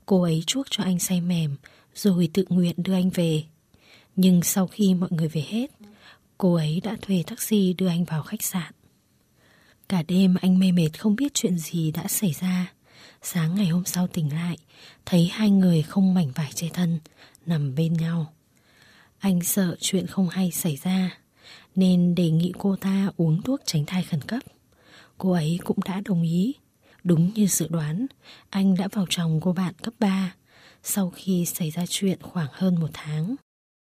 cô 0.06 0.22
ấy 0.22 0.44
chuốc 0.48 0.68
cho 0.70 0.84
anh 0.84 1.00
say 1.00 1.22
mềm 1.22 1.56
rồi 1.96 2.30
tự 2.34 2.46
nguyện 2.50 2.76
đưa 2.78 2.94
anh 2.94 3.10
về. 3.10 3.44
Nhưng 4.16 4.42
sau 4.44 4.68
khi 4.68 4.94
mọi 4.94 5.10
người 5.12 5.28
về 5.28 5.46
hết, 5.48 5.72
cô 6.38 6.54
ấy 6.54 6.82
đã 6.84 6.98
thuê 7.02 7.24
taxi 7.28 7.74
đưa 7.74 7.88
anh 7.88 8.04
vào 8.04 8.24
khách 8.24 8.44
sạn. 8.44 8.74
Cả 9.90 10.04
đêm 10.08 10.36
anh 10.42 10.60
mê 10.60 10.72
mệt 10.72 11.00
không 11.00 11.16
biết 11.16 11.34
chuyện 11.34 11.58
gì 11.58 11.92
đã 11.92 12.08
xảy 12.08 12.32
ra. 12.32 12.74
Sáng 13.22 13.56
ngày 13.56 13.68
hôm 13.68 13.86
sau 13.86 14.08
tỉnh 14.08 14.34
lại, 14.34 14.58
thấy 15.06 15.28
hai 15.28 15.50
người 15.50 15.82
không 15.82 16.14
mảnh 16.14 16.32
vải 16.36 16.52
che 16.56 16.68
thân, 16.74 17.00
nằm 17.46 17.76
bên 17.76 17.94
nhau. 17.94 18.34
Anh 19.20 19.42
sợ 19.42 19.76
chuyện 19.80 20.08
không 20.08 20.30
hay 20.30 20.52
xảy 20.52 20.76
ra, 20.84 21.21
nên 21.76 22.16
đề 22.16 22.30
nghị 22.30 22.54
cô 22.58 22.76
ta 22.76 23.12
uống 23.18 23.42
thuốc 23.42 23.62
tránh 23.66 23.86
thai 23.86 24.04
khẩn 24.04 24.22
cấp. 24.22 24.40
Cô 25.18 25.32
ấy 25.32 25.60
cũng 25.64 25.78
đã 25.86 26.02
đồng 26.06 26.22
ý. 26.24 26.56
Đúng 27.04 27.34
như 27.34 27.48
dự 27.48 27.68
đoán, 27.68 28.06
anh 28.50 28.76
đã 28.76 28.88
vào 28.92 29.06
chồng 29.10 29.40
cô 29.44 29.54
bạn 29.54 29.74
cấp 29.84 29.94
3 30.00 30.36
sau 30.84 31.10
khi 31.10 31.46
xảy 31.46 31.70
ra 31.70 31.86
chuyện 31.90 32.22
khoảng 32.22 32.50
hơn 32.52 32.80
một 32.80 32.90
tháng. 32.94 33.36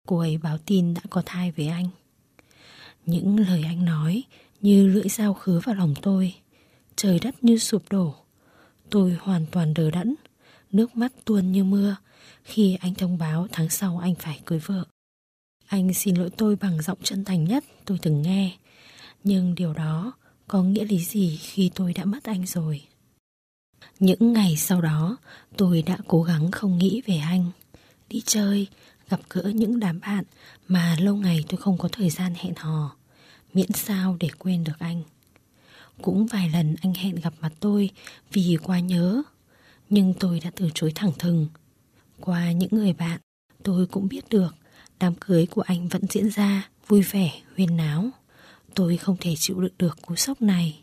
Cô 0.07 0.19
ấy 0.19 0.39
báo 0.39 0.59
tin 0.59 0.95
đã 0.95 1.01
có 1.11 1.23
thai 1.27 1.51
với 1.51 1.69
anh. 1.69 1.89
Những 3.07 3.39
lời 3.39 3.63
anh 3.67 3.85
nói 3.85 4.23
như 4.61 4.87
lưỡi 4.87 5.09
dao 5.09 5.35
khứa 5.35 5.61
vào 5.65 5.75
lòng 5.75 5.95
tôi. 6.03 6.35
Trời 6.97 7.19
đất 7.19 7.45
như 7.45 7.59
sụp 7.59 7.83
đổ. 7.91 8.15
Tôi 8.91 9.17
hoàn 9.21 9.47
toàn 9.47 9.75
đờ 9.75 9.91
đẫn, 9.91 10.15
nước 10.73 10.97
mắt 10.97 11.13
tuôn 11.25 11.53
như 11.53 11.65
mưa 11.65 11.97
khi 12.45 12.77
anh 12.81 12.95
thông 12.95 13.19
báo 13.19 13.47
tháng 13.53 13.69
sau 13.69 13.99
anh 13.99 14.15
phải 14.15 14.41
cưới 14.45 14.59
vợ. 14.59 14.85
Anh 15.69 15.95
xin 15.95 16.15
lỗi 16.15 16.31
tôi 16.37 16.57
bằng 16.57 16.83
giọng 16.83 16.99
chân 17.03 17.25
thành 17.25 17.45
nhất 17.45 17.65
tôi 17.85 17.99
từng 18.03 18.23
nghe. 18.23 18.57
Nhưng 19.25 19.55
điều 19.55 19.73
đó 19.73 20.13
có 20.47 20.63
nghĩa 20.63 20.85
lý 20.85 20.99
gì 20.99 21.37
khi 21.37 21.71
tôi 21.75 21.93
đã 21.93 22.05
mất 22.05 22.25
anh 22.25 22.47
rồi? 22.47 22.83
Những 24.01 24.33
ngày 24.33 24.57
sau 24.57 24.81
đó, 24.81 25.17
tôi 25.57 25.83
đã 25.83 25.99
cố 26.07 26.23
gắng 26.23 26.51
không 26.51 26.79
nghĩ 26.79 27.03
về 27.07 27.17
anh. 27.17 27.51
Đi 28.09 28.23
chơi, 28.27 28.67
gặp 29.09 29.21
gỡ 29.31 29.43
những 29.55 29.81
đám 29.81 30.01
bạn 30.01 30.25
mà 30.69 30.97
lâu 31.01 31.17
ngày 31.17 31.45
tôi 31.49 31.61
không 31.61 31.79
có 31.79 31.89
thời 31.89 32.11
gian 32.11 32.35
hẹn 32.35 32.55
hò. 32.57 32.97
Miễn 33.55 33.73
sao 33.73 34.17
để 34.21 34.29
quên 34.39 34.65
được 34.65 34.79
anh. 34.79 35.03
Cũng 36.03 36.27
vài 36.27 36.49
lần 36.49 36.77
anh 36.83 36.95
hẹn 36.95 37.15
gặp 37.15 37.35
mặt 37.41 37.53
tôi 37.61 37.91
vì 38.33 38.57
quá 38.63 38.81
nhớ. 38.81 39.23
Nhưng 39.91 40.15
tôi 40.15 40.41
đã 40.41 40.51
từ 40.57 40.71
chối 40.75 40.93
thẳng 40.95 41.13
thừng. 41.19 41.47
Qua 42.21 42.53
những 42.53 42.71
người 42.73 42.93
bạn, 42.93 43.21
tôi 43.63 43.87
cũng 43.87 44.09
biết 44.09 44.29
được 44.29 44.55
Đám 45.01 45.15
cưới 45.15 45.47
của 45.47 45.61
anh 45.63 45.89
vẫn 45.89 46.03
diễn 46.11 46.31
ra 46.31 46.69
vui 46.87 47.03
vẻ, 47.03 47.31
huyên 47.57 47.77
náo. 47.77 48.11
Tôi 48.75 48.97
không 48.97 49.17
thể 49.21 49.35
chịu 49.37 49.61
đựng 49.61 49.73
được 49.79 50.03
cú 50.03 50.17
sốc 50.17 50.43
này. 50.43 50.83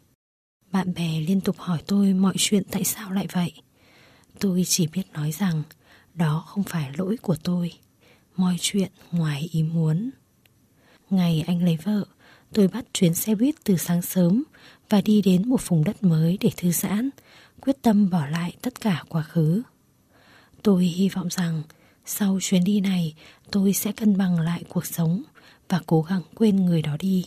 Bạn 0.72 0.94
bè 0.94 1.20
liên 1.20 1.42
tục 1.42 1.56
hỏi 1.60 1.80
tôi 1.88 2.14
mọi 2.14 2.34
chuyện 2.38 2.64
tại 2.72 2.84
sao 2.84 3.12
lại 3.12 3.28
vậy. 3.32 3.52
Tôi 4.40 4.64
chỉ 4.68 4.88
biết 4.88 5.04
nói 5.14 5.32
rằng 5.32 5.64
đó 6.14 6.44
không 6.48 6.64
phải 6.64 6.92
lỗi 6.98 7.18
của 7.22 7.36
tôi. 7.44 7.74
Mọi 8.36 8.56
chuyện 8.60 8.92
ngoài 9.12 9.50
ý 9.52 9.64
muốn. 9.64 10.10
Ngày 11.10 11.44
anh 11.48 11.64
lấy 11.64 11.78
vợ, 11.84 12.06
tôi 12.54 12.68
bắt 12.68 12.86
chuyến 12.94 13.14
xe 13.14 13.36
buýt 13.36 13.56
từ 13.64 13.78
sáng 13.78 14.02
sớm 14.02 14.44
và 14.90 15.02
đi 15.02 15.22
đến 15.22 15.50
một 15.50 15.68
vùng 15.68 15.84
đất 15.84 16.04
mới 16.04 16.38
để 16.42 16.50
thư 16.58 16.72
giãn, 16.72 17.10
quyết 17.62 17.82
tâm 17.82 18.10
bỏ 18.10 18.26
lại 18.26 18.56
tất 18.62 18.82
cả 18.82 19.04
quá 19.10 19.24
khứ. 19.24 19.62
Tôi 20.64 20.86
hy 20.86 21.10
vọng 21.10 21.28
rằng 21.32 21.64
sau 22.06 22.40
chuyến 22.42 22.64
đi 22.64 22.80
này, 22.80 23.14
tôi 23.52 23.74
sẽ 23.74 23.92
cân 23.92 24.18
bằng 24.18 24.40
lại 24.40 24.64
cuộc 24.70 24.86
sống 24.86 25.24
và 25.70 25.82
cố 25.86 26.02
gắng 26.02 26.22
quên 26.36 26.66
người 26.66 26.82
đó 26.82 26.98
đi. 27.00 27.26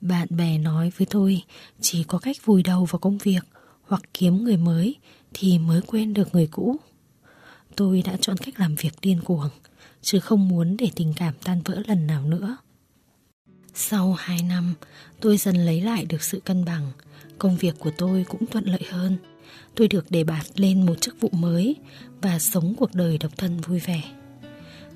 Bạn 0.00 0.28
bè 0.30 0.58
nói 0.58 0.92
với 0.96 1.06
tôi 1.10 1.42
chỉ 1.80 2.04
có 2.04 2.18
cách 2.18 2.36
vùi 2.44 2.62
đầu 2.62 2.84
vào 2.84 2.98
công 2.98 3.18
việc 3.18 3.44
hoặc 3.82 4.02
kiếm 4.14 4.44
người 4.44 4.56
mới 4.56 4.96
thì 5.34 5.58
mới 5.58 5.80
quên 5.86 6.14
được 6.14 6.34
người 6.34 6.46
cũ. 6.46 6.76
Tôi 7.76 8.02
đã 8.02 8.16
chọn 8.20 8.36
cách 8.36 8.60
làm 8.60 8.74
việc 8.74 8.92
điên 9.00 9.20
cuồng, 9.24 9.48
chứ 10.02 10.20
không 10.20 10.48
muốn 10.48 10.76
để 10.76 10.90
tình 10.94 11.12
cảm 11.16 11.34
tan 11.44 11.62
vỡ 11.64 11.82
lần 11.86 12.06
nào 12.06 12.24
nữa. 12.24 12.56
Sau 13.74 14.12
2 14.18 14.42
năm, 14.42 14.74
tôi 15.20 15.36
dần 15.36 15.56
lấy 15.56 15.80
lại 15.80 16.04
được 16.04 16.22
sự 16.22 16.40
cân 16.40 16.64
bằng. 16.64 16.92
Công 17.38 17.56
việc 17.56 17.74
của 17.78 17.90
tôi 17.98 18.24
cũng 18.28 18.46
thuận 18.46 18.64
lợi 18.64 18.82
hơn. 18.90 19.16
Tôi 19.74 19.88
được 19.88 20.10
đề 20.10 20.24
bạt 20.24 20.46
lên 20.54 20.86
một 20.86 21.00
chức 21.00 21.20
vụ 21.20 21.28
mới 21.32 21.76
và 22.20 22.38
sống 22.38 22.74
cuộc 22.78 22.94
đời 22.94 23.18
độc 23.18 23.36
thân 23.36 23.60
vui 23.60 23.78
vẻ. 23.78 24.02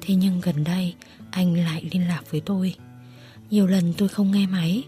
Thế 0.00 0.14
nhưng 0.14 0.40
gần 0.40 0.64
đây, 0.64 0.94
anh 1.30 1.64
lại 1.64 1.88
liên 1.92 2.08
lạc 2.08 2.22
với 2.30 2.40
tôi. 2.40 2.74
Nhiều 3.50 3.66
lần 3.66 3.92
tôi 3.98 4.08
không 4.08 4.30
nghe 4.30 4.46
máy, 4.46 4.82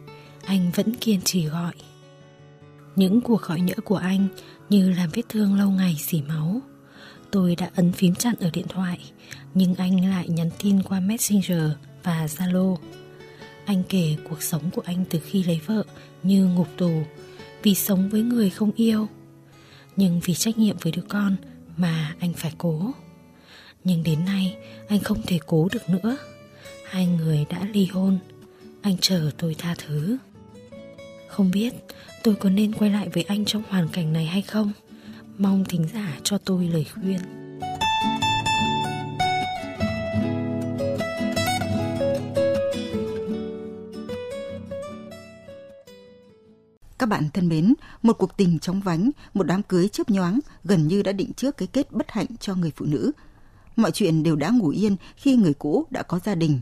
anh 0.45 0.71
vẫn 0.75 0.95
kiên 0.95 1.21
trì 1.21 1.47
gọi. 1.47 1.73
Những 2.97 3.21
cuộc 3.21 3.43
gọi 3.43 3.61
nhỡ 3.61 3.75
của 3.85 3.97
anh 3.97 4.29
như 4.69 4.93
làm 4.93 5.11
vết 5.13 5.23
thương 5.29 5.59
lâu 5.59 5.71
ngày 5.71 5.97
xỉ 5.99 6.23
máu. 6.23 6.61
Tôi 7.31 7.57
đã 7.57 7.71
ấn 7.75 7.93
phím 7.93 8.15
chặn 8.15 8.35
ở 8.41 8.51
điện 8.53 8.67
thoại, 8.69 8.99
nhưng 9.55 9.75
anh 9.75 10.11
lại 10.11 10.29
nhắn 10.29 10.51
tin 10.63 10.83
qua 10.83 11.01
Messenger 11.01 11.63
và 12.03 12.27
Zalo. 12.27 12.77
Anh 13.65 13.83
kể 13.89 14.17
cuộc 14.31 14.43
sống 14.43 14.71
của 14.71 14.83
anh 14.85 15.05
từ 15.11 15.19
khi 15.19 15.43
lấy 15.43 15.61
vợ 15.67 15.85
như 16.23 16.47
ngục 16.47 16.69
tù 16.77 17.03
vì 17.63 17.75
sống 17.75 18.09
với 18.09 18.23
người 18.23 18.51
không 18.51 18.71
yêu. 18.77 19.09
Nhưng 19.97 20.21
vì 20.25 20.35
trách 20.35 20.59
nhiệm 20.59 20.77
với 20.77 20.93
đứa 20.93 21.03
con 21.09 21.37
mà 21.77 22.15
anh 22.19 22.33
phải 22.33 22.53
cố. 22.59 22.91
Nhưng 23.85 24.03
đến 24.03 24.25
nay, 24.25 24.57
anh 24.89 25.01
không 25.01 25.23
thể 25.27 25.39
cố 25.47 25.69
được 25.73 25.89
nữa. 25.89 26.17
Hai 26.91 27.07
người 27.07 27.47
đã 27.51 27.67
ly 27.73 27.87
hôn. 27.87 28.19
Anh 28.83 28.97
chờ 29.01 29.31
tôi 29.39 29.55
tha 29.59 29.75
thứ. 29.79 30.17
Không 31.29 31.51
biết 31.51 31.75
tôi 32.23 32.35
có 32.35 32.51
nên 32.51 32.73
quay 32.73 32.91
lại 32.91 33.09
với 33.09 33.23
anh 33.23 33.45
trong 33.45 33.63
hoàn 33.69 33.89
cảnh 33.89 34.13
này 34.13 34.27
hay 34.27 34.43
không? 34.43 34.73
Mong 35.39 35.65
thính 35.65 35.89
giả 35.95 36.19
cho 36.23 36.39
tôi 36.39 36.69
lời 36.69 36.85
khuyên. 36.95 37.19
Các 47.03 47.09
bạn 47.09 47.29
thân 47.35 47.49
mến, 47.49 47.75
một 48.03 48.13
cuộc 48.13 48.37
tình 48.37 48.59
chóng 48.59 48.81
vánh, 48.81 49.11
một 49.35 49.43
đám 49.43 49.63
cưới 49.63 49.89
chớp 49.89 50.11
nhoáng 50.11 50.41
gần 50.65 50.89
như 50.89 51.03
đã 51.03 51.13
định 51.13 51.33
trước 51.33 51.57
cái 51.57 51.69
kết 51.73 51.93
bất 51.93 52.11
hạnh 52.11 52.27
cho 52.41 52.55
người 52.55 52.73
phụ 52.77 52.87
nữ. 52.87 53.13
Mọi 53.77 53.91
chuyện 53.91 54.23
đều 54.23 54.37
đã 54.37 54.51
ngủ 54.51 54.69
yên 54.69 54.97
khi 55.17 55.37
người 55.37 55.55
cũ 55.55 55.87
đã 55.91 56.03
có 56.03 56.19
gia 56.19 56.35
đình. 56.35 56.61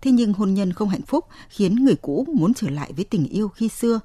Thế 0.00 0.10
nhưng 0.10 0.32
hôn 0.32 0.54
nhân 0.54 0.72
không 0.72 0.88
hạnh 0.88 1.02
phúc 1.02 1.24
khiến 1.48 1.74
người 1.74 1.94
cũ 2.02 2.26
muốn 2.34 2.54
trở 2.54 2.70
lại 2.70 2.92
với 2.96 3.04
tình 3.04 3.28
yêu 3.28 3.48
khi 3.48 3.68
xưa. 3.68 4.00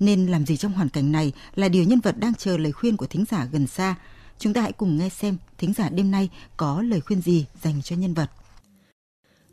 Nên 0.00 0.26
làm 0.26 0.46
gì 0.46 0.56
trong 0.56 0.72
hoàn 0.72 0.88
cảnh 0.88 1.12
này 1.12 1.32
là 1.54 1.68
điều 1.68 1.84
nhân 1.84 2.00
vật 2.00 2.14
đang 2.18 2.34
chờ 2.34 2.58
lời 2.58 2.72
khuyên 2.72 2.96
của 2.96 3.06
thính 3.06 3.24
giả 3.30 3.46
gần 3.52 3.66
xa. 3.66 3.94
Chúng 4.38 4.52
ta 4.52 4.60
hãy 4.60 4.72
cùng 4.72 4.98
nghe 4.98 5.08
xem 5.08 5.36
thính 5.58 5.72
giả 5.72 5.88
đêm 5.88 6.10
nay 6.10 6.30
có 6.56 6.82
lời 6.82 7.00
khuyên 7.00 7.20
gì 7.20 7.46
dành 7.62 7.82
cho 7.82 7.96
nhân 7.96 8.14
vật. 8.14 8.30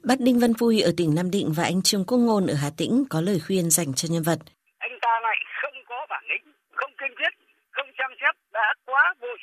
Bác 0.04 0.20
Đinh 0.20 0.40
Văn 0.40 0.54
Vui 0.54 0.82
ở 0.82 0.94
tỉnh 0.98 1.16
Nam 1.16 1.32
Định 1.32 1.54
và 1.54 1.64
anh 1.64 1.82
Trương 1.82 2.06
Quốc 2.06 2.18
Ngôn 2.18 2.48
ở 2.48 2.54
Hà 2.54 2.70
Tĩnh 2.70 3.04
có 3.10 3.22
lời 3.22 3.40
khuyên 3.48 3.70
dành 3.70 3.94
cho 3.94 4.08
nhân 4.12 4.24
vật. 4.24 4.40
Anh 4.78 4.98
ta 5.02 5.14
này 5.28 5.38
không 5.62 5.78
có 5.90 5.98
bản 6.10 6.24
lĩnh, 6.30 6.46
không 6.80 6.92
kiên 7.00 7.12
quyết, 7.18 7.34
không 7.76 7.90
chăm 7.98 8.12
sóc, 8.22 8.36
đã 8.54 8.68
quá 8.96 9.14
vội, 9.20 9.38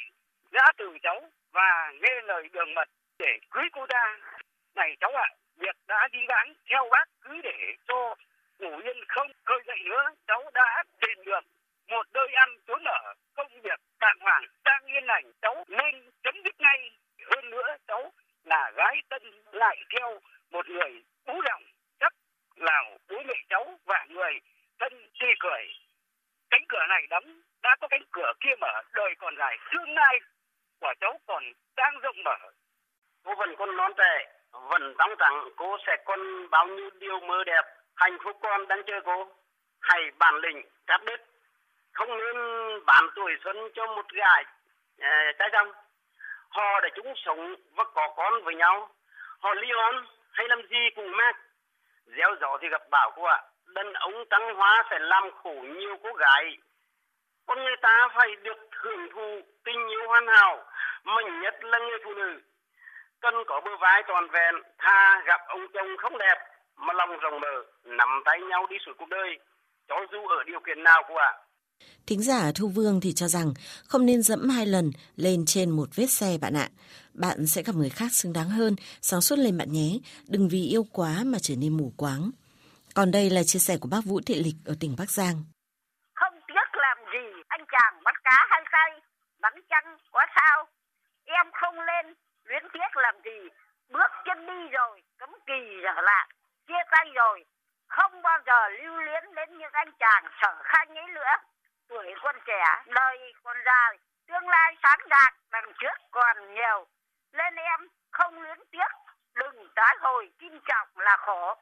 đã 0.50 0.72
từ 0.76 0.98
cháu 1.02 1.30
và 1.52 1.92
nghe 2.00 2.20
lời 2.24 2.48
đường 2.52 2.74
mật 2.74 2.88
để 3.18 3.38
cưới 3.50 3.64
cô 3.72 3.86
ta. 3.86 4.18
Này 4.74 4.96
cháu 5.00 5.10
ạ, 5.14 5.28
à, 5.30 5.36
việc 5.56 5.76
đã 5.88 6.08
đi 6.12 6.18
vãng 6.28 6.54
theo 6.70 6.88
bác 6.90 7.04
cứ 7.20 7.40
để 7.42 7.74
cho 7.88 8.14
ngủ 8.58 8.78
yên 8.84 8.96
không 9.08 9.28
khơi 9.44 9.58
dậy 9.66 9.78
nữa. 9.84 10.04
Cháu 10.26 10.50
đã 10.54 10.82
tìm 11.00 11.24
được 11.24 11.44
một 11.88 12.06
nơi 12.14 12.28
ăn 12.34 12.48
trốn 12.66 12.84
ở, 12.84 13.14
công 13.34 13.60
việc 13.60 13.80
đàng 14.00 14.18
hoàng, 14.20 14.44
đang 14.64 14.84
yên 14.86 15.04
lành. 15.04 15.32
Cháu 15.42 15.64
nên 15.68 16.10
chấm 16.22 16.34
dứt 16.44 16.60
ngay. 16.60 16.90
Hơn 17.30 17.50
nữa 17.50 17.76
cháu 17.86 18.12
là 18.44 18.72
gái 18.76 19.02
tân 19.08 19.22
lại 19.52 19.76
theo 19.94 20.20
một 20.50 20.68
người 20.68 21.02
bú 21.26 21.40
lòng 21.42 21.62
chắc 22.00 22.12
là 22.56 22.82
bố 23.08 23.22
mẹ 23.26 23.34
cháu 23.48 23.78
và 23.84 24.06
người 24.08 24.40
thân 24.80 25.08
chê 25.14 25.26
cười. 25.40 25.62
Cánh 26.50 26.64
cửa 26.68 26.86
này 26.88 27.06
đóng, 27.10 27.42
đã 27.62 27.76
có 27.80 27.88
cánh 27.88 28.02
cửa 28.12 28.32
kia 28.40 28.54
mở, 28.60 28.82
đời 28.94 29.14
còn 29.18 29.34
dài, 29.38 29.58
tương 29.72 29.94
lai 29.94 30.20
của 30.80 30.94
cháu 31.00 31.18
còn 31.26 31.42
đang 31.76 31.98
rộng 32.02 32.16
mở. 32.24 32.36
Cô 33.24 33.34
vẫn 33.34 33.56
còn 33.58 33.76
non 33.76 33.92
trẻ, 33.96 34.32
vẫn 34.52 34.94
trong 34.98 35.14
rằng 35.18 35.48
cô 35.56 35.76
sẽ 35.86 35.96
còn 36.04 36.50
bao 36.50 36.66
nhiêu 36.66 36.90
điều 36.98 37.20
mơ 37.20 37.44
đẹp, 37.44 37.62
hạnh 37.96 38.18
phúc 38.24 38.36
con 38.42 38.68
đang 38.68 38.82
chờ 38.86 39.00
cô. 39.04 39.28
Hãy 39.80 40.00
bản 40.18 40.34
lĩnh, 40.34 40.62
các 40.86 41.04
đứt, 41.04 41.20
không 41.92 42.08
nên 42.18 42.36
bán 42.86 43.04
tuổi 43.14 43.32
xuân 43.44 43.56
cho 43.74 43.86
một 43.86 44.08
gã 44.12 44.34
à, 44.98 45.32
trai 45.38 45.48
dâm 45.52 45.72
Họ 46.48 46.80
để 46.80 46.88
chúng 46.94 47.12
sống 47.16 47.54
và 47.74 47.84
có 47.94 48.14
con 48.16 48.44
với 48.44 48.54
nhau. 48.54 48.88
Họ 49.40 49.54
ly 49.54 49.68
hôn 49.72 50.06
hay 50.32 50.48
làm 50.48 50.62
gì 50.62 50.90
cũng 50.96 51.16
mát. 51.16 51.36
Gieo 52.06 52.36
gió 52.40 52.58
thì 52.60 52.68
gặp 52.68 52.82
bão 52.90 53.10
cô 53.16 53.22
ạ. 53.22 53.42
À. 53.42 53.48
Đàn 53.66 53.92
ông 53.92 54.24
trắng 54.30 54.54
hóa 54.54 54.82
sẽ 54.90 54.98
làm 54.98 55.30
khổ 55.42 55.54
nhiều 55.62 55.96
cô 56.02 56.12
gái. 56.12 56.58
Con 57.46 57.58
người 57.64 57.76
ta 57.82 58.08
phải 58.16 58.28
được 58.44 58.58
hưởng 58.82 59.08
thụ 59.12 59.40
tình 59.64 59.88
yêu 59.88 60.08
hoàn 60.08 60.26
hảo, 60.26 60.64
mình 61.04 61.40
nhất 61.40 61.54
là 61.64 61.78
người 61.78 61.98
phụ 62.04 62.14
nữ 62.14 62.40
cần 63.22 63.34
có 63.46 63.60
bờ 63.64 63.70
vai 63.80 64.02
toàn 64.08 64.24
vẹn 64.32 64.54
tha 64.78 65.22
gặp 65.26 65.40
ông 65.48 65.60
chồng 65.74 65.90
không 66.02 66.18
đẹp 66.18 66.38
mà 66.76 66.92
lòng 66.92 67.10
rộng 67.22 67.40
mở 67.40 67.56
nắm 67.84 68.08
tay 68.24 68.40
nhau 68.50 68.66
đi 68.70 68.76
suốt 68.86 68.92
cuộc 68.98 69.08
đời 69.08 69.38
cho 69.88 69.96
dù 70.12 70.18
ở 70.18 70.44
điều 70.46 70.60
kiện 70.66 70.82
nào 70.82 71.02
cô 71.08 71.14
ạ 71.14 71.32
Thính 72.06 72.22
giả 72.22 72.52
Thu 72.54 72.68
Vương 72.68 73.00
thì 73.00 73.12
cho 73.12 73.28
rằng 73.28 73.54
không 73.88 74.06
nên 74.06 74.22
dẫm 74.22 74.48
hai 74.48 74.66
lần 74.66 74.90
lên 75.16 75.44
trên 75.46 75.70
một 75.70 75.88
vết 75.96 76.06
xe 76.06 76.38
bạn 76.40 76.54
ạ. 76.56 76.68
Bạn 77.14 77.46
sẽ 77.46 77.62
gặp 77.62 77.74
người 77.74 77.90
khác 77.90 78.12
xứng 78.12 78.32
đáng 78.32 78.48
hơn, 78.48 78.76
sáng 79.00 79.20
suốt 79.20 79.38
lên 79.38 79.58
bạn 79.58 79.72
nhé. 79.72 79.90
Đừng 80.28 80.48
vì 80.48 80.62
yêu 80.62 80.86
quá 80.92 81.22
mà 81.24 81.38
trở 81.42 81.54
nên 81.58 81.76
mù 81.76 81.92
quáng. 81.96 82.30
Còn 82.94 83.10
đây 83.10 83.30
là 83.30 83.42
chia 83.44 83.58
sẻ 83.58 83.76
của 83.80 83.88
bác 83.88 84.00
Vũ 84.04 84.20
Thị 84.26 84.34
Lịch 84.34 84.54
ở 84.66 84.74
tỉnh 84.80 84.94
Bắc 84.98 85.10
Giang. 85.10 85.36
Không 86.14 86.34
tiếc 86.48 86.78
làm 86.84 86.98
gì, 87.12 87.42
anh 87.48 87.64
chàng 87.72 88.02
bắt 88.04 88.14
cá 88.32 88.46
hai 88.50 88.64
tay, 88.70 89.00
bắn 89.40 89.54
chăng 89.68 89.98
quá 90.12 90.26
sao. 90.36 90.68
Em 91.24 91.52
không 91.52 91.80
lên 91.80 92.14
luyến 92.44 92.68
tiếc 92.72 92.96
làm 92.96 93.14
gì? 93.24 93.48
Bước 93.88 94.10
chân 94.24 94.46
đi 94.46 94.68
rồi 94.68 95.02
cấm 95.18 95.30
kỳ 95.46 95.80
trở 95.82 96.00
lại 96.00 96.28
chia 96.66 96.82
tay 96.90 97.10
rồi. 97.14 97.44
Không 97.88 98.22
bao 98.22 98.38
giờ 98.46 98.68
lưu 98.68 98.96
luyến 98.96 99.34
đến 99.34 99.58
những 99.58 99.72
anh 99.72 99.92
chàng 99.98 100.24
sở 100.40 100.62
khanh 100.64 100.94
ấy 100.94 101.06
nữa. 101.06 101.34
Tuổi 101.88 102.14
con 102.22 102.36
trẻ 102.46 102.64
đời 102.86 103.32
còn 103.42 103.56
dài 103.66 103.98
tương 104.26 104.48
lai 104.48 104.76
sáng 104.82 105.00
rạc 105.10 105.34
đằng 105.50 105.72
trước 105.78 105.96
còn 106.10 106.54
nhiều. 106.54 106.86
Lên 107.32 107.54
em 107.54 107.88
không 108.10 108.42
luyến 108.42 108.58
tiếc 108.70 108.92
đừng 109.34 109.68
tái 109.74 109.96
hồi 110.00 110.32
kim 110.38 110.60
trọng 110.64 110.88
là 110.96 111.16
khổ. 111.16 111.54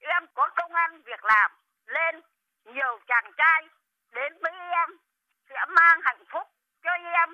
Em 0.00 0.26
có 0.34 0.48
công 0.56 0.74
ăn 0.74 1.02
việc 1.02 1.24
làm 1.24 1.50
lên 1.86 2.20
nhiều 2.64 2.98
chàng 3.06 3.32
trai 3.36 3.68
đến 4.12 4.38
với 4.42 4.52
em 4.52 4.98
sẽ 5.48 5.56
mang 5.76 5.98
hạnh 6.04 6.24
phúc 6.32 6.46
cho 6.84 6.90
em 6.90 7.28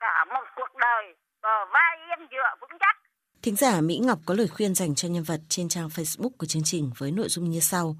cả 0.00 0.24
một 0.24 0.44
cuộc 0.56 0.76
đời 0.80 1.14
bờ 1.42 1.64
vai 1.72 1.98
em 2.08 2.18
dựa 2.30 2.54
vững 2.60 2.78
chắc. 2.80 2.96
Thính 3.42 3.56
giả 3.56 3.80
Mỹ 3.80 3.98
Ngọc 3.98 4.18
có 4.26 4.34
lời 4.34 4.48
khuyên 4.48 4.74
dành 4.74 4.94
cho 4.94 5.08
nhân 5.08 5.22
vật 5.22 5.40
trên 5.48 5.68
trang 5.68 5.88
Facebook 5.88 6.30
của 6.38 6.46
chương 6.46 6.62
trình 6.64 6.90
với 6.98 7.10
nội 7.10 7.28
dung 7.28 7.50
như 7.50 7.60
sau. 7.60 7.96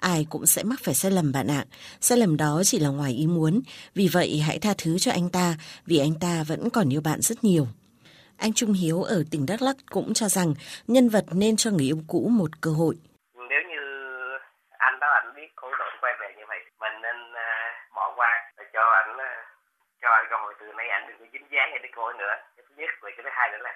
Ai 0.00 0.26
cũng 0.30 0.46
sẽ 0.46 0.62
mắc 0.62 0.78
phải 0.84 0.94
sai 0.94 1.10
lầm 1.10 1.32
bạn 1.32 1.46
ạ. 1.50 1.64
Sai 2.00 2.18
lầm 2.18 2.36
đó 2.36 2.62
chỉ 2.64 2.78
là 2.78 2.88
ngoài 2.88 3.12
ý 3.12 3.26
muốn. 3.26 3.60
Vì 3.94 4.08
vậy, 4.12 4.42
hãy 4.46 4.58
tha 4.62 4.70
thứ 4.78 4.98
cho 4.98 5.12
anh 5.12 5.28
ta, 5.32 5.54
vì 5.86 5.98
anh 5.98 6.14
ta 6.20 6.44
vẫn 6.48 6.68
còn 6.70 6.92
yêu 6.92 7.00
bạn 7.04 7.20
rất 7.20 7.44
nhiều. 7.44 7.66
Anh 8.38 8.52
Trung 8.52 8.72
Hiếu 8.72 9.02
ở 9.02 9.22
tỉnh 9.30 9.46
Đắk 9.48 9.62
Lắk 9.62 9.76
cũng 9.90 10.14
cho 10.14 10.28
rằng 10.28 10.54
nhân 10.86 11.08
vật 11.08 11.24
nên 11.32 11.56
cho 11.56 11.70
người 11.70 11.84
yêu 11.84 11.98
cũ 12.08 12.28
một 12.32 12.50
cơ 12.60 12.70
hội. 12.70 12.94
Nếu 13.50 13.62
như 13.70 13.82
anh 14.78 15.00
đó 15.00 15.08
anh 15.22 15.34
biết 15.36 15.48
khổ 15.56 15.68
tội 15.78 15.90
quay 16.00 16.12
về 16.20 16.28
như 16.38 16.44
vậy, 16.48 16.58
mình 16.80 16.96
nên 17.02 17.16
uh, 17.30 17.94
bỏ 17.96 18.12
qua 18.16 18.32
để 18.58 18.64
cho 18.72 18.80
anh 18.80 19.10
uh, 19.16 19.44
cho 20.34 20.38
cơ 20.38 20.44
hội 20.44 20.54
từ 20.60 20.66
nay 20.76 20.88
anh 20.88 21.06
đừng 21.08 21.18
có 21.20 21.26
dính 21.32 21.48
dáng 21.52 21.68
hay 21.70 21.78
đến 21.82 21.92
cô 21.94 22.12
nữa 22.12 22.34
cái 22.56 22.64
thứ 22.68 22.74
nhất 22.76 22.90
rồi 23.00 23.12
cái 23.16 23.22
thứ 23.24 23.30
hai 23.32 23.46
nữa 23.52 23.62
là 23.66 23.72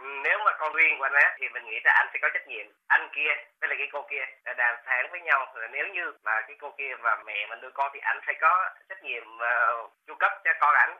ừ, 0.00 0.06
nếu 0.24 0.38
mà 0.44 0.52
con 0.60 0.74
riêng 0.76 0.94
của 0.98 1.04
anh 1.04 1.12
á 1.12 1.28
thì 1.38 1.44
mình 1.54 1.64
nghĩ 1.66 1.78
là 1.84 1.92
anh 2.00 2.08
sẽ 2.12 2.18
có 2.22 2.28
trách 2.34 2.46
nhiệm 2.48 2.66
anh 2.86 3.08
kia 3.16 3.32
với 3.60 3.68
lại 3.68 3.76
cái 3.78 3.88
cô 3.92 4.00
kia 4.10 4.24
đã 4.44 4.52
đàm 4.60 4.74
phán 4.86 5.04
với 5.10 5.20
nhau 5.20 5.40
là 5.54 5.68
nếu 5.72 5.86
như 5.94 6.04
mà 6.24 6.34
cái 6.46 6.56
cô 6.60 6.68
kia 6.78 6.92
và 7.04 7.12
mẹ 7.26 7.46
mình 7.50 7.60
nuôi 7.62 7.70
con 7.74 7.90
thì 7.94 8.00
anh 8.02 8.18
phải 8.26 8.36
có 8.40 8.70
trách 8.88 9.02
nhiệm 9.04 9.24
uh, 9.36 9.92
chu 10.06 10.14
cấp 10.22 10.32
cho 10.44 10.50
con 10.60 10.74
ảnh 10.74 10.98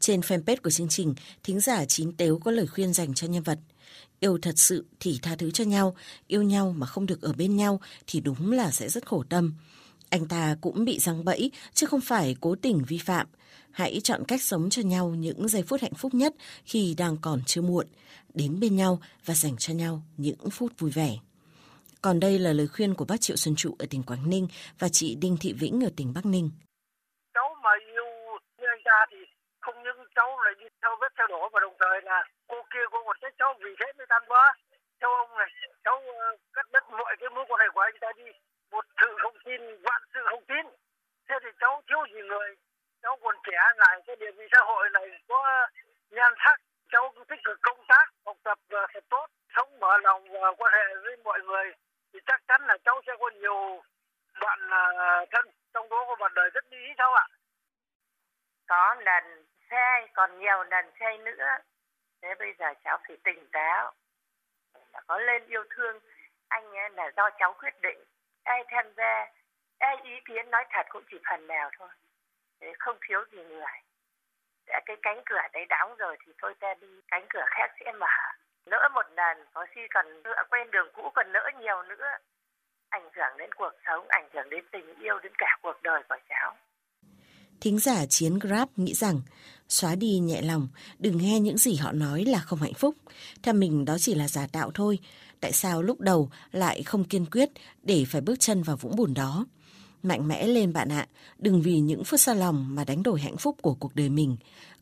trên 0.00 0.20
fanpage 0.20 0.56
của 0.62 0.70
chương 0.70 0.88
trình, 0.88 1.14
thính 1.44 1.60
giả 1.60 1.84
chín 1.84 2.16
tếu 2.16 2.40
có 2.44 2.50
lời 2.50 2.66
khuyên 2.66 2.92
dành 2.92 3.14
cho 3.14 3.26
nhân 3.26 3.42
vật. 3.42 3.58
Yêu 4.20 4.38
thật 4.42 4.54
sự 4.56 4.86
thì 5.00 5.18
tha 5.22 5.36
thứ 5.38 5.50
cho 5.50 5.64
nhau, 5.64 5.96
yêu 6.26 6.42
nhau 6.42 6.74
mà 6.78 6.86
không 6.86 7.06
được 7.06 7.22
ở 7.22 7.32
bên 7.32 7.56
nhau 7.56 7.80
thì 8.06 8.20
đúng 8.20 8.52
là 8.52 8.70
sẽ 8.70 8.88
rất 8.88 9.06
khổ 9.06 9.24
tâm. 9.30 9.54
Anh 10.10 10.28
ta 10.28 10.56
cũng 10.60 10.84
bị 10.84 10.98
răng 10.98 11.24
bẫy 11.24 11.50
chứ 11.72 11.86
không 11.86 12.00
phải 12.00 12.36
cố 12.40 12.54
tình 12.62 12.82
vi 12.88 13.00
phạm. 13.06 13.26
Hãy 13.80 14.00
chọn 14.04 14.20
cách 14.28 14.42
sống 14.42 14.64
cho 14.70 14.82
nhau 14.92 15.06
những 15.24 15.48
giây 15.48 15.62
phút 15.68 15.80
hạnh 15.80 15.98
phúc 16.00 16.14
nhất 16.14 16.32
khi 16.70 16.94
đang 16.98 17.16
còn 17.26 17.38
chưa 17.46 17.62
muộn, 17.62 17.86
đến 18.34 18.60
bên 18.60 18.76
nhau 18.76 18.98
và 19.26 19.34
dành 19.34 19.56
cho 19.58 19.74
nhau 19.74 19.94
những 20.24 20.50
phút 20.56 20.72
vui 20.78 20.90
vẻ. 20.98 21.10
Còn 22.04 22.20
đây 22.20 22.38
là 22.38 22.52
lời 22.52 22.68
khuyên 22.74 22.94
của 22.94 23.06
bác 23.10 23.20
Triệu 23.20 23.36
Xuân 23.36 23.54
Trụ 23.56 23.70
ở 23.78 23.86
tỉnh 23.90 24.02
Quảng 24.08 24.30
Ninh 24.30 24.46
và 24.80 24.88
chị 24.88 25.16
Đinh 25.22 25.36
Thị 25.40 25.50
Vĩnh 25.60 25.76
ở 25.88 25.90
tỉnh 25.96 26.12
Bắc 26.16 26.24
Ninh. 26.26 26.50
Cháu 27.34 27.48
mà 27.64 27.70
yêu 27.94 28.10
người 28.58 28.80
ta 28.84 28.98
thì 29.10 29.18
không 29.60 29.82
những 29.84 30.00
cháu 30.16 30.28
lại 30.44 30.54
đi 30.60 30.66
theo 30.82 30.92
vết 31.00 31.12
theo 31.18 31.26
đổ 31.26 31.48
và 31.52 31.60
đồng 31.60 31.76
thời 31.80 32.00
là 32.02 32.18
cô 32.48 32.56
kia 32.72 32.84
cô 32.92 32.98
còn 33.06 33.16
trách 33.22 33.34
cháu 33.38 33.50
vì 33.64 33.72
thế 33.80 33.86
mới 33.98 34.06
tan 34.08 34.22
vỡ 34.28 34.44
theo 35.00 35.10
ông 35.22 35.32
này 35.38 35.50
cháu 35.84 35.96
ờ, 36.20 36.36
cắt 36.52 36.66
đứt 36.72 36.84
mọi 36.98 37.16
cái 37.20 37.30
mối 37.34 37.44
quan 37.48 37.60
hệ 37.60 37.68
của 37.74 37.80
anh 37.80 37.96
ta 38.00 38.08
đi 38.16 38.28
một 38.70 38.84
sự 39.00 39.10
không 39.22 39.36
tin 39.44 39.60
vạn 39.86 40.02
sự 40.14 40.20
không 40.30 40.44
tin 40.50 40.64
thế 41.28 41.34
thì 41.42 41.50
cháu 41.60 41.82
thiếu 41.88 42.00
gì 42.14 42.20
người 42.28 42.50
cháu 43.02 43.18
còn 43.22 43.36
trẻ 43.44 43.58
ngại 43.76 44.00
cái 44.06 44.16
địa 44.16 44.30
vị 44.30 44.44
xã 44.52 44.60
hội 44.64 44.90
này 44.90 45.08
có 45.28 45.68
nhan 46.10 46.32
sắc. 46.44 46.60
Cháu 46.92 47.14
tích 47.28 47.40
cực 47.44 47.58
công 47.62 47.84
tác, 47.88 48.04
học 48.26 48.36
tập 48.42 48.58
thật 48.70 49.04
tốt, 49.08 49.26
sống 49.56 49.78
mở 49.80 49.98
lòng 49.98 50.28
và 50.42 50.52
quan 50.58 50.72
hệ 50.72 50.94
với 51.04 51.16
mọi 51.24 51.40
người. 51.40 51.72
Thì 52.12 52.20
chắc 52.26 52.40
chắn 52.48 52.66
là 52.66 52.76
cháu 52.84 53.00
sẽ 53.06 53.12
có 53.20 53.30
nhiều 53.30 53.82
bạn 54.40 54.70
à, 54.70 55.24
thân. 55.30 55.44
Trong 55.74 55.88
đó 55.88 56.04
có 56.08 56.16
bạn 56.16 56.32
đời 56.34 56.50
rất 56.50 56.64
lý 56.72 56.94
cháu 56.98 57.14
ạ. 57.14 57.26
Có 58.68 58.94
lần 58.94 59.46
sai 59.70 60.08
còn 60.14 60.38
nhiều 60.38 60.62
lần 60.62 60.90
sai 61.00 61.18
nữa. 61.18 61.46
Thế 62.22 62.34
bây 62.38 62.54
giờ 62.58 62.66
cháu 62.84 62.98
phải 63.08 63.16
tỉnh 63.24 63.48
táo. 63.52 63.92
Là 64.92 65.00
có 65.06 65.18
lên 65.18 65.46
yêu 65.46 65.64
thương, 65.70 65.98
anh 66.48 66.76
ấy 66.76 66.90
là 66.90 67.10
do 67.16 67.30
cháu 67.38 67.52
quyết 67.52 67.80
định. 67.82 68.04
Ai 68.44 68.64
tham 68.68 68.92
gia, 68.96 69.26
ai 69.78 69.96
ý 70.02 70.20
kiến 70.24 70.50
nói 70.50 70.64
thật 70.70 70.86
cũng 70.88 71.02
chỉ 71.10 71.18
phần 71.30 71.46
nào 71.46 71.70
thôi 71.78 71.88
không 72.78 72.96
thiếu 73.08 73.20
gì 73.32 73.38
người 73.38 73.76
đã 74.66 74.80
cái 74.86 74.96
cánh 75.02 75.22
cửa 75.26 75.46
đấy 75.52 75.66
đóng 75.68 75.96
rồi 75.96 76.16
thì 76.26 76.32
thôi 76.42 76.54
ta 76.60 76.74
đi 76.80 76.86
cánh 77.08 77.26
cửa 77.30 77.44
khác 77.46 77.70
sẽ 77.80 77.92
mở 77.92 78.06
nỡ 78.66 78.88
một 78.94 79.06
lần 79.16 79.36
có 79.52 79.66
khi 79.70 79.80
còn 79.94 80.06
quen 80.50 80.70
đường 80.70 80.88
cũ 80.94 81.10
còn 81.14 81.32
nỡ 81.32 81.50
nhiều 81.60 81.82
nữa 81.82 82.06
ảnh 82.88 83.08
hưởng 83.14 83.38
đến 83.38 83.50
cuộc 83.56 83.72
sống 83.86 84.06
ảnh 84.08 84.28
hưởng 84.32 84.50
đến 84.50 84.64
tình 84.72 84.94
yêu 84.98 85.18
đến 85.22 85.32
cả 85.38 85.58
cuộc 85.62 85.82
đời 85.82 86.02
của 86.08 86.16
cháu 86.28 86.56
Thính 87.60 87.78
giả 87.78 88.06
Chiến 88.08 88.38
Grab 88.38 88.68
nghĩ 88.76 88.94
rằng 88.94 89.20
xóa 89.68 89.94
đi 89.94 90.18
nhẹ 90.18 90.42
lòng, 90.42 90.68
đừng 90.98 91.18
nghe 91.18 91.40
những 91.40 91.58
gì 91.58 91.76
họ 91.76 91.92
nói 91.92 92.24
là 92.24 92.38
không 92.38 92.58
hạnh 92.58 92.74
phúc. 92.74 92.94
Theo 93.42 93.54
mình 93.54 93.84
đó 93.84 93.96
chỉ 93.98 94.14
là 94.14 94.28
giả 94.28 94.46
tạo 94.52 94.70
thôi. 94.74 94.98
Tại 95.40 95.52
sao 95.52 95.82
lúc 95.82 96.00
đầu 96.00 96.30
lại 96.52 96.82
không 96.82 97.04
kiên 97.04 97.26
quyết 97.30 97.48
để 97.82 98.04
phải 98.08 98.20
bước 98.20 98.36
chân 98.40 98.62
vào 98.62 98.76
vũng 98.76 98.96
bùn 98.96 99.14
đó? 99.14 99.46
Mạnh 100.02 100.28
mẽ 100.28 100.46
lên 100.46 100.72
bạn 100.72 100.88
ạ, 100.92 101.06
đừng 101.38 101.62
vì 101.64 101.78
những 101.78 102.04
phút 102.04 102.20
xa 102.20 102.34
lòng 102.34 102.66
mà 102.74 102.84
đánh 102.88 103.02
đổi 103.02 103.20
hạnh 103.20 103.36
phúc 103.36 103.56
của 103.62 103.74
cuộc 103.80 103.92
đời 103.94 104.08
mình. 104.08 104.36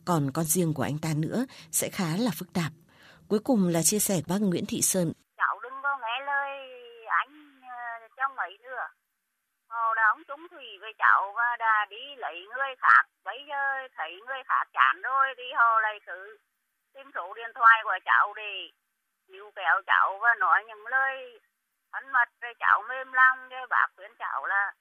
Còn 0.04 0.30
con 0.34 0.44
riêng 0.44 0.74
của 0.74 0.82
anh 0.82 0.98
ta 0.98 1.08
nữa 1.16 1.46
sẽ 1.70 1.88
khá 1.92 2.16
là 2.16 2.30
phức 2.38 2.52
tạp. 2.52 2.72
Cuối 3.28 3.38
cùng 3.44 3.68
là 3.68 3.82
chia 3.82 3.98
sẻ 3.98 4.14
bác 4.28 4.40
Nguyễn 4.40 4.66
Thị 4.68 4.82
Sơn. 4.82 5.12
Cháu 5.36 5.60
đừng 5.62 5.78
có 5.82 5.98
nghe 6.02 6.26
lời 6.26 6.50
anh 7.06 7.60
trong 8.16 8.36
ấy 8.36 8.58
nữa 8.62 8.84
Hồ 9.68 9.94
đã 9.94 10.02
ông 10.14 10.22
trúng 10.28 10.48
thủy 10.50 10.66
với 10.80 10.92
cháu 10.98 11.32
và 11.36 11.56
đã 11.58 11.86
đi 11.90 12.04
lấy 12.16 12.36
người 12.56 12.74
khác. 12.78 13.02
Bây 13.24 13.38
giờ 13.48 13.62
thấy 13.96 14.12
người 14.26 14.42
khác 14.48 14.64
chán 14.72 15.02
rồi 15.02 15.26
thì 15.36 15.44
hồ 15.58 15.80
lại 15.80 15.98
cứ 16.06 16.38
tìm 16.94 17.10
số 17.14 17.34
điện 17.34 17.50
thoại 17.54 17.78
của 17.84 17.98
cháu 18.04 18.34
để 18.36 18.52
níu 19.28 19.50
kéo 19.56 19.76
cháu 19.86 20.18
và 20.22 20.34
nói 20.38 20.64
những 20.68 20.86
lời 20.86 21.40
thân 21.92 22.12
mật 22.12 22.28
với 22.40 22.54
cháu 22.58 22.82
mềm 22.88 23.12
lòng 23.12 23.48
để 23.48 23.56
bác 23.70 23.86
khuyên 23.96 24.10
cháu 24.18 24.46
là 24.46 24.72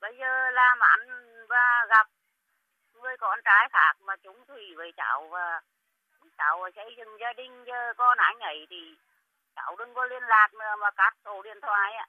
bây 0.00 0.12
giờ 0.20 0.50
làm 0.50 0.78
ăn 0.80 1.00
và 1.48 1.86
gặp 1.88 2.06
người 3.02 3.16
con 3.20 3.38
trai 3.44 3.68
khác 3.72 3.92
mà 4.06 4.14
trúng 4.24 4.44
thủy 4.48 4.62
với 4.76 4.92
cháu 4.96 5.28
và 5.30 5.60
cháu 6.38 6.70
xây 6.76 6.94
dựng 6.98 7.08
gia 7.20 7.32
đình 7.36 7.64
giờ 7.66 7.92
con 7.96 8.18
anh 8.18 8.38
ấy 8.38 8.66
thì 8.70 8.76
cháu 9.56 9.76
đừng 9.78 9.94
có 9.94 10.04
liên 10.04 10.22
lạc 10.22 10.48
nữa 10.52 10.74
mà 10.80 10.90
cắt 10.96 11.14
số 11.24 11.42
điện 11.42 11.56
thoại 11.62 11.92
ạ. 11.94 12.06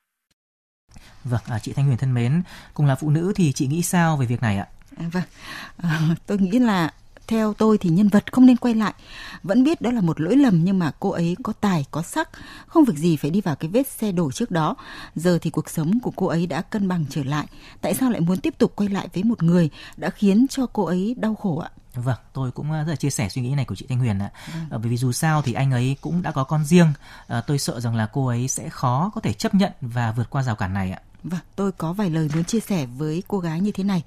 Vâng, 1.24 1.41
à, 1.50 1.60
chị 1.62 1.74
Thanh 1.75 1.86
Huyền 1.86 1.98
thân 1.98 2.13
mến, 2.13 2.43
cùng 2.74 2.86
là 2.86 2.96
phụ 2.96 3.10
nữ 3.10 3.34
thì 3.36 3.51
chị 3.55 3.67
nghĩ 3.67 3.81
sao 3.84 4.17
về 4.17 4.25
việc 4.25 4.41
này 4.41 4.58
ạ? 4.58 4.67
À, 4.98 5.05
vâng, 5.13 5.24
à, 5.84 6.00
tôi 6.27 6.38
nghĩ 6.38 6.60
là 6.60 6.89
theo 7.27 7.53
tôi 7.58 7.77
thì 7.81 7.89
nhân 7.89 8.10
vật 8.10 8.24
không 8.31 8.46
nên 8.46 8.58
quay 8.58 8.74
lại. 8.74 8.93
Vẫn 9.43 9.63
biết 9.63 9.81
đó 9.81 9.91
là 9.91 10.01
một 10.01 10.22
lỗi 10.22 10.36
lầm 10.36 10.63
nhưng 10.63 10.79
mà 10.79 10.91
cô 11.00 11.10
ấy 11.10 11.36
có 11.43 11.53
tài, 11.53 11.86
có 11.91 12.01
sắc, 12.01 12.29
không 12.67 12.84
việc 12.84 12.98
gì 12.98 13.17
phải 13.17 13.31
đi 13.31 13.41
vào 13.41 13.55
cái 13.55 13.72
vết 13.72 13.87
xe 13.87 14.11
đổ 14.11 14.31
trước 14.31 14.51
đó. 14.51 14.75
Giờ 15.16 15.40
thì 15.42 15.50
cuộc 15.50 15.70
sống 15.70 16.00
của 16.03 16.11
cô 16.16 16.27
ấy 16.27 16.48
đã 16.48 16.61
cân 16.61 16.87
bằng 16.87 17.05
trở 17.09 17.24
lại. 17.24 17.48
Tại 17.81 17.94
sao 17.94 18.09
lại 18.09 18.22
muốn 18.22 18.37
tiếp 18.37 18.53
tục 18.57 18.74
quay 18.75 18.90
lại 18.90 19.07
với 19.14 19.24
một 19.24 19.44
người 19.44 19.70
đã 19.98 20.09
khiến 20.09 20.46
cho 20.50 20.66
cô 20.66 20.83
ấy 20.83 21.16
đau 21.18 21.35
khổ 21.35 21.57
ạ? 21.57 21.70
Vâng, 21.96 22.18
tôi 22.33 22.51
cũng 22.51 22.72
rất 22.72 22.83
là 22.87 22.96
chia 22.96 23.09
sẻ 23.09 23.29
suy 23.29 23.42
nghĩ 23.42 23.55
này 23.55 23.66
của 23.66 23.75
chị 23.75 23.85
Thanh 23.90 24.00
Huyền 24.00 24.20
ạ. 24.20 24.31
À, 24.72 24.77
bởi 24.77 24.90
vì 24.90 24.98
dù 24.98 25.11
sao 25.11 25.42
thì 25.42 25.53
anh 25.53 25.72
ấy 25.72 25.98
cũng 26.01 26.22
đã 26.22 26.31
có 26.31 26.44
con 26.44 26.66
riêng. 26.66 26.87
À, 27.27 27.42
tôi 27.42 27.59
sợ 27.59 27.79
rằng 27.79 27.96
là 27.96 28.05
cô 28.14 28.27
ấy 28.27 28.48
sẽ 28.48 28.70
khó 28.70 29.11
có 29.16 29.22
thể 29.22 29.33
chấp 29.33 29.55
nhận 29.55 29.72
và 29.81 30.11
vượt 30.11 30.29
qua 30.29 30.44
rào 30.44 30.55
cản 30.55 30.74
này 30.74 30.92
ạ. 30.92 31.01
Vâng, 31.24 31.40
tôi 31.55 31.72
có 31.72 31.94
vài 31.94 32.09
lời 32.09 32.29
muốn 32.35 32.44
chia 32.44 32.59
sẻ 32.59 32.85
với 32.85 33.24
cô 33.27 33.40
gái 33.40 33.61
như 33.61 33.72
thế 33.72 33.83
này. 33.83 34.03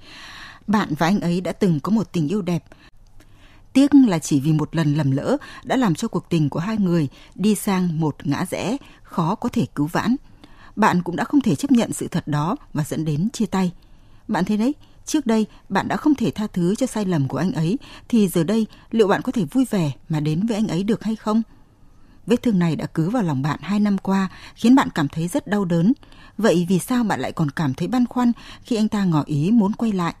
Bạn 0.67 0.93
và 0.97 1.07
anh 1.07 1.19
ấy 1.19 1.41
đã 1.41 1.51
từng 1.51 1.79
có 1.79 1.91
một 1.91 2.11
tình 2.11 2.27
yêu 2.27 2.41
đẹp. 2.41 2.63
Tiếc 3.73 3.91
là 4.07 4.19
chỉ 4.19 4.39
vì 4.39 4.53
một 4.53 4.75
lần 4.75 4.93
lầm 4.95 5.11
lỡ 5.11 5.37
đã 5.63 5.75
làm 5.75 5.95
cho 5.95 6.07
cuộc 6.07 6.29
tình 6.29 6.49
của 6.49 6.59
hai 6.59 6.77
người 6.77 7.07
đi 7.35 7.55
sang 7.55 7.99
một 7.99 8.15
ngã 8.23 8.45
rẽ 8.49 8.77
khó 9.03 9.35
có 9.35 9.49
thể 9.49 9.65
cứu 9.75 9.87
vãn. 9.87 10.15
Bạn 10.75 11.01
cũng 11.01 11.15
đã 11.15 11.23
không 11.23 11.41
thể 11.41 11.55
chấp 11.55 11.71
nhận 11.71 11.93
sự 11.93 12.07
thật 12.07 12.27
đó 12.27 12.55
và 12.73 12.83
dẫn 12.83 13.05
đến 13.05 13.29
chia 13.33 13.45
tay. 13.45 13.71
Bạn 14.27 14.45
thấy 14.45 14.57
đấy, 14.57 14.73
trước 15.05 15.25
đây 15.25 15.45
bạn 15.69 15.87
đã 15.87 15.97
không 15.97 16.15
thể 16.15 16.31
tha 16.31 16.47
thứ 16.53 16.75
cho 16.75 16.85
sai 16.85 17.05
lầm 17.05 17.27
của 17.27 17.37
anh 17.37 17.51
ấy 17.51 17.77
thì 18.09 18.27
giờ 18.27 18.43
đây 18.43 18.67
liệu 18.91 19.07
bạn 19.07 19.21
có 19.21 19.31
thể 19.31 19.45
vui 19.45 19.65
vẻ 19.69 19.91
mà 20.09 20.19
đến 20.19 20.45
với 20.45 20.55
anh 20.55 20.67
ấy 20.67 20.83
được 20.83 21.03
hay 21.03 21.15
không? 21.15 21.41
Vết 22.27 22.41
thương 22.41 22.59
này 22.59 22.75
đã 22.75 22.85
cứ 22.85 23.09
vào 23.09 23.23
lòng 23.23 23.41
bạn 23.41 23.59
hai 23.61 23.79
năm 23.79 23.97
qua, 23.97 24.29
khiến 24.55 24.75
bạn 24.75 24.89
cảm 24.95 25.07
thấy 25.07 25.27
rất 25.27 25.47
đau 25.47 25.65
đớn. 25.65 25.93
Vậy 26.37 26.65
vì 26.69 26.79
sao 26.79 27.03
bạn 27.03 27.19
lại 27.19 27.31
còn 27.31 27.51
cảm 27.51 27.73
thấy 27.73 27.87
băn 27.87 28.05
khoăn 28.05 28.31
khi 28.63 28.75
anh 28.75 28.87
ta 28.87 29.03
ngỏ 29.03 29.23
ý 29.25 29.51
muốn 29.51 29.73
quay 29.73 29.91
lại? 29.91 30.15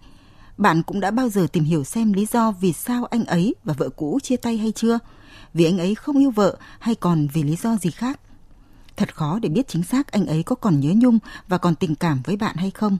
Bạn 0.57 0.83
cũng 0.83 0.99
đã 0.99 1.11
bao 1.11 1.29
giờ 1.29 1.47
tìm 1.51 1.63
hiểu 1.63 1.83
xem 1.83 2.13
lý 2.13 2.27
do 2.33 2.51
vì 2.51 2.73
sao 2.73 3.05
anh 3.05 3.25
ấy 3.25 3.55
và 3.63 3.73
vợ 3.77 3.89
cũ 3.89 4.19
chia 4.23 4.37
tay 4.37 4.57
hay 4.57 4.71
chưa? 4.71 4.99
Vì 5.53 5.65
anh 5.65 5.77
ấy 5.77 5.95
không 5.95 6.19
yêu 6.19 6.31
vợ 6.31 6.57
hay 6.79 6.95
còn 6.95 7.27
vì 7.33 7.43
lý 7.43 7.55
do 7.55 7.75
gì 7.75 7.91
khác? 7.91 8.19
Thật 8.97 9.15
khó 9.15 9.39
để 9.39 9.49
biết 9.49 9.67
chính 9.67 9.83
xác 9.83 10.11
anh 10.11 10.25
ấy 10.25 10.43
có 10.43 10.55
còn 10.55 10.79
nhớ 10.79 10.93
nhung 10.97 11.19
và 11.47 11.57
còn 11.57 11.75
tình 11.75 11.95
cảm 11.95 12.21
với 12.23 12.37
bạn 12.37 12.55
hay 12.55 12.71
không. 12.71 12.97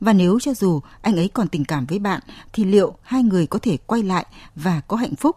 Và 0.00 0.12
nếu 0.12 0.40
cho 0.40 0.54
dù 0.54 0.80
anh 1.02 1.16
ấy 1.16 1.28
còn 1.28 1.48
tình 1.48 1.64
cảm 1.64 1.86
với 1.86 1.98
bạn 1.98 2.20
thì 2.52 2.64
liệu 2.64 2.96
hai 3.02 3.22
người 3.22 3.46
có 3.46 3.58
thể 3.58 3.76
quay 3.76 4.02
lại 4.02 4.26
và 4.54 4.80
có 4.80 4.96
hạnh 4.96 5.16
phúc 5.16 5.36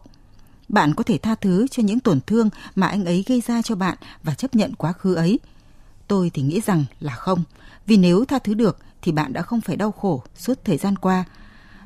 bạn 0.69 0.93
có 0.93 1.03
thể 1.03 1.17
tha 1.17 1.35
thứ 1.35 1.67
cho 1.71 1.83
những 1.83 1.99
tổn 1.99 2.19
thương 2.21 2.49
mà 2.75 2.87
anh 2.87 3.05
ấy 3.05 3.23
gây 3.27 3.41
ra 3.47 3.61
cho 3.61 3.75
bạn 3.75 3.97
và 4.23 4.33
chấp 4.33 4.55
nhận 4.55 4.75
quá 4.75 4.93
khứ 4.93 5.15
ấy. 5.15 5.39
Tôi 6.07 6.31
thì 6.33 6.41
nghĩ 6.41 6.61
rằng 6.65 6.85
là 6.99 7.15
không, 7.15 7.43
vì 7.85 7.97
nếu 7.97 8.25
tha 8.25 8.39
thứ 8.39 8.53
được 8.53 8.77
thì 9.01 9.11
bạn 9.11 9.33
đã 9.33 9.41
không 9.41 9.61
phải 9.61 9.75
đau 9.75 9.91
khổ 9.91 10.23
suốt 10.35 10.59
thời 10.65 10.77
gian 10.77 10.95
qua. 10.95 11.25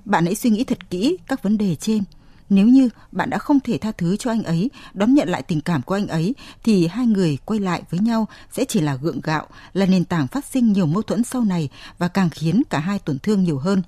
Bạn 0.06 0.26
hãy 0.26 0.36
suy 0.36 0.50
nghĩ 0.50 0.64
thật 0.64 0.90
kỹ 0.90 1.18
các 1.28 1.44
vấn 1.44 1.58
đề 1.58 1.76
trên. 1.76 2.04
Nếu 2.50 2.68
như 2.68 2.90
bạn 3.12 3.30
đã 3.30 3.38
không 3.38 3.60
thể 3.60 3.78
tha 3.78 3.92
thứ 3.92 4.18
cho 4.18 4.32
anh 4.32 4.44
ấy, 4.44 4.70
đón 4.94 5.14
nhận 5.14 5.30
lại 5.30 5.42
tình 5.42 5.62
cảm 5.62 5.82
của 5.82 5.96
anh 5.96 6.08
ấy, 6.08 6.36
thì 6.64 6.88
hai 6.88 7.06
người 7.06 7.38
quay 7.46 7.60
lại 7.60 7.84
với 7.90 8.00
nhau 8.00 8.28
sẽ 8.52 8.66
chỉ 8.66 8.82
là 8.82 8.96
gượng 8.96 9.22
gạo, 9.22 9.48
là 9.74 9.86
nền 9.86 10.06
tảng 10.06 10.28
phát 10.28 10.46
sinh 10.46 10.74
nhiều 10.74 10.86
mâu 10.86 11.02
thuẫn 11.02 11.24
sau 11.24 11.44
này 11.44 11.70
và 11.98 12.08
càng 12.08 12.30
khiến 12.30 12.64
cả 12.70 12.80
hai 12.80 13.00
tổn 13.00 13.20
thương 13.20 13.44
nhiều 13.44 13.58
hơn. 13.58 13.82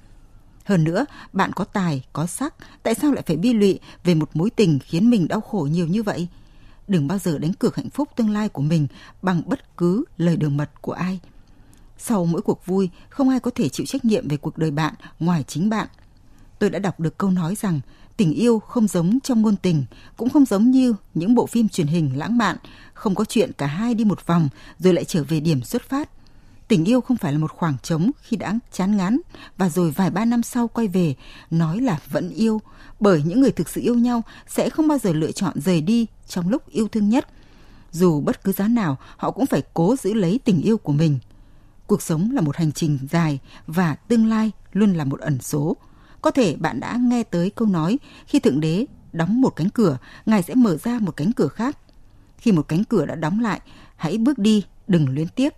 Hơn 0.63 0.83
nữa, 0.83 1.05
bạn 1.33 1.53
có 1.53 1.63
tài, 1.63 2.03
có 2.13 2.25
sắc, 2.25 2.55
tại 2.83 2.95
sao 2.95 3.11
lại 3.11 3.23
phải 3.27 3.37
bi 3.37 3.53
lụy 3.53 3.79
về 4.03 4.15
một 4.15 4.29
mối 4.33 4.49
tình 4.49 4.79
khiến 4.79 5.09
mình 5.09 5.27
đau 5.27 5.41
khổ 5.41 5.67
nhiều 5.71 5.87
như 5.87 6.03
vậy? 6.03 6.27
Đừng 6.87 7.07
bao 7.07 7.17
giờ 7.17 7.37
đánh 7.37 7.53
cược 7.53 7.75
hạnh 7.75 7.89
phúc 7.89 8.09
tương 8.15 8.29
lai 8.29 8.49
của 8.49 8.61
mình 8.61 8.87
bằng 9.21 9.41
bất 9.45 9.77
cứ 9.77 10.03
lời 10.17 10.37
đường 10.37 10.57
mật 10.57 10.81
của 10.81 10.91
ai. 10.91 11.19
Sau 11.97 12.25
mỗi 12.25 12.41
cuộc 12.41 12.65
vui, 12.65 12.89
không 13.09 13.29
ai 13.29 13.39
có 13.39 13.51
thể 13.55 13.69
chịu 13.69 13.85
trách 13.85 14.05
nhiệm 14.05 14.27
về 14.27 14.37
cuộc 14.37 14.57
đời 14.57 14.71
bạn 14.71 14.93
ngoài 15.19 15.43
chính 15.47 15.69
bạn. 15.69 15.87
Tôi 16.59 16.69
đã 16.69 16.79
đọc 16.79 16.99
được 16.99 17.17
câu 17.17 17.31
nói 17.31 17.55
rằng 17.55 17.79
tình 18.17 18.33
yêu 18.33 18.59
không 18.59 18.87
giống 18.87 19.19
trong 19.19 19.41
ngôn 19.41 19.55
tình, 19.55 19.85
cũng 20.17 20.29
không 20.29 20.45
giống 20.45 20.71
như 20.71 20.95
những 21.13 21.35
bộ 21.35 21.45
phim 21.45 21.69
truyền 21.69 21.87
hình 21.87 22.17
lãng 22.17 22.37
mạn, 22.37 22.57
không 22.93 23.15
có 23.15 23.25
chuyện 23.25 23.51
cả 23.57 23.65
hai 23.65 23.93
đi 23.93 24.05
một 24.05 24.27
vòng 24.27 24.49
rồi 24.79 24.93
lại 24.93 25.05
trở 25.05 25.23
về 25.23 25.39
điểm 25.39 25.63
xuất 25.63 25.81
phát– 25.81 26.09
Tình 26.67 26.85
yêu 26.85 27.01
không 27.01 27.17
phải 27.17 27.33
là 27.33 27.39
một 27.39 27.51
khoảng 27.51 27.77
trống 27.83 28.11
khi 28.21 28.37
đã 28.37 28.59
chán 28.71 28.97
ngán 28.97 29.19
và 29.57 29.69
rồi 29.69 29.91
vài 29.91 30.09
ba 30.09 30.25
năm 30.25 30.43
sau 30.43 30.67
quay 30.67 30.87
về 30.87 31.15
nói 31.51 31.79
là 31.81 31.99
vẫn 32.09 32.29
yêu 32.29 32.61
bởi 32.99 33.23
những 33.25 33.41
người 33.41 33.51
thực 33.51 33.69
sự 33.69 33.81
yêu 33.81 33.95
nhau 33.95 34.21
sẽ 34.47 34.69
không 34.69 34.87
bao 34.87 34.97
giờ 34.97 35.13
lựa 35.13 35.31
chọn 35.31 35.61
rời 35.61 35.81
đi 35.81 36.07
trong 36.27 36.49
lúc 36.49 36.69
yêu 36.69 36.87
thương 36.87 37.09
nhất. 37.09 37.27
Dù 37.91 38.21
bất 38.21 38.43
cứ 38.43 38.51
giá 38.51 38.67
nào 38.67 38.97
họ 39.17 39.31
cũng 39.31 39.45
phải 39.45 39.63
cố 39.73 39.95
giữ 39.95 40.13
lấy 40.13 40.39
tình 40.45 40.61
yêu 40.61 40.77
của 40.77 40.93
mình. 40.93 41.19
Cuộc 41.87 42.01
sống 42.01 42.31
là 42.31 42.41
một 42.41 42.55
hành 42.55 42.71
trình 42.71 42.99
dài 43.11 43.39
và 43.67 43.95
tương 43.95 44.25
lai 44.25 44.51
luôn 44.73 44.93
là 44.93 45.03
một 45.03 45.19
ẩn 45.19 45.41
số. 45.41 45.77
Có 46.25 46.31
thể 46.31 46.55
bạn 46.59 46.79
đã 46.79 46.97
nghe 47.01 47.23
tới 47.23 47.49
câu 47.49 47.67
nói 47.67 47.99
khi 48.27 48.39
Thượng 48.39 48.59
Đế 48.59 48.85
đóng 49.13 49.41
một 49.41 49.49
cánh 49.49 49.69
cửa, 49.69 49.97
Ngài 50.25 50.43
sẽ 50.43 50.55
mở 50.55 50.77
ra 50.77 50.99
một 50.99 51.11
cánh 51.11 51.31
cửa 51.31 51.47
khác. 51.47 51.77
Khi 52.37 52.51
một 52.51 52.67
cánh 52.67 52.83
cửa 52.83 53.05
đã 53.05 53.15
đóng 53.15 53.39
lại, 53.39 53.61
hãy 53.95 54.17
bước 54.17 54.39
đi, 54.39 54.63
đừng 54.87 55.09
luyến 55.09 55.27
tiếc 55.27 55.53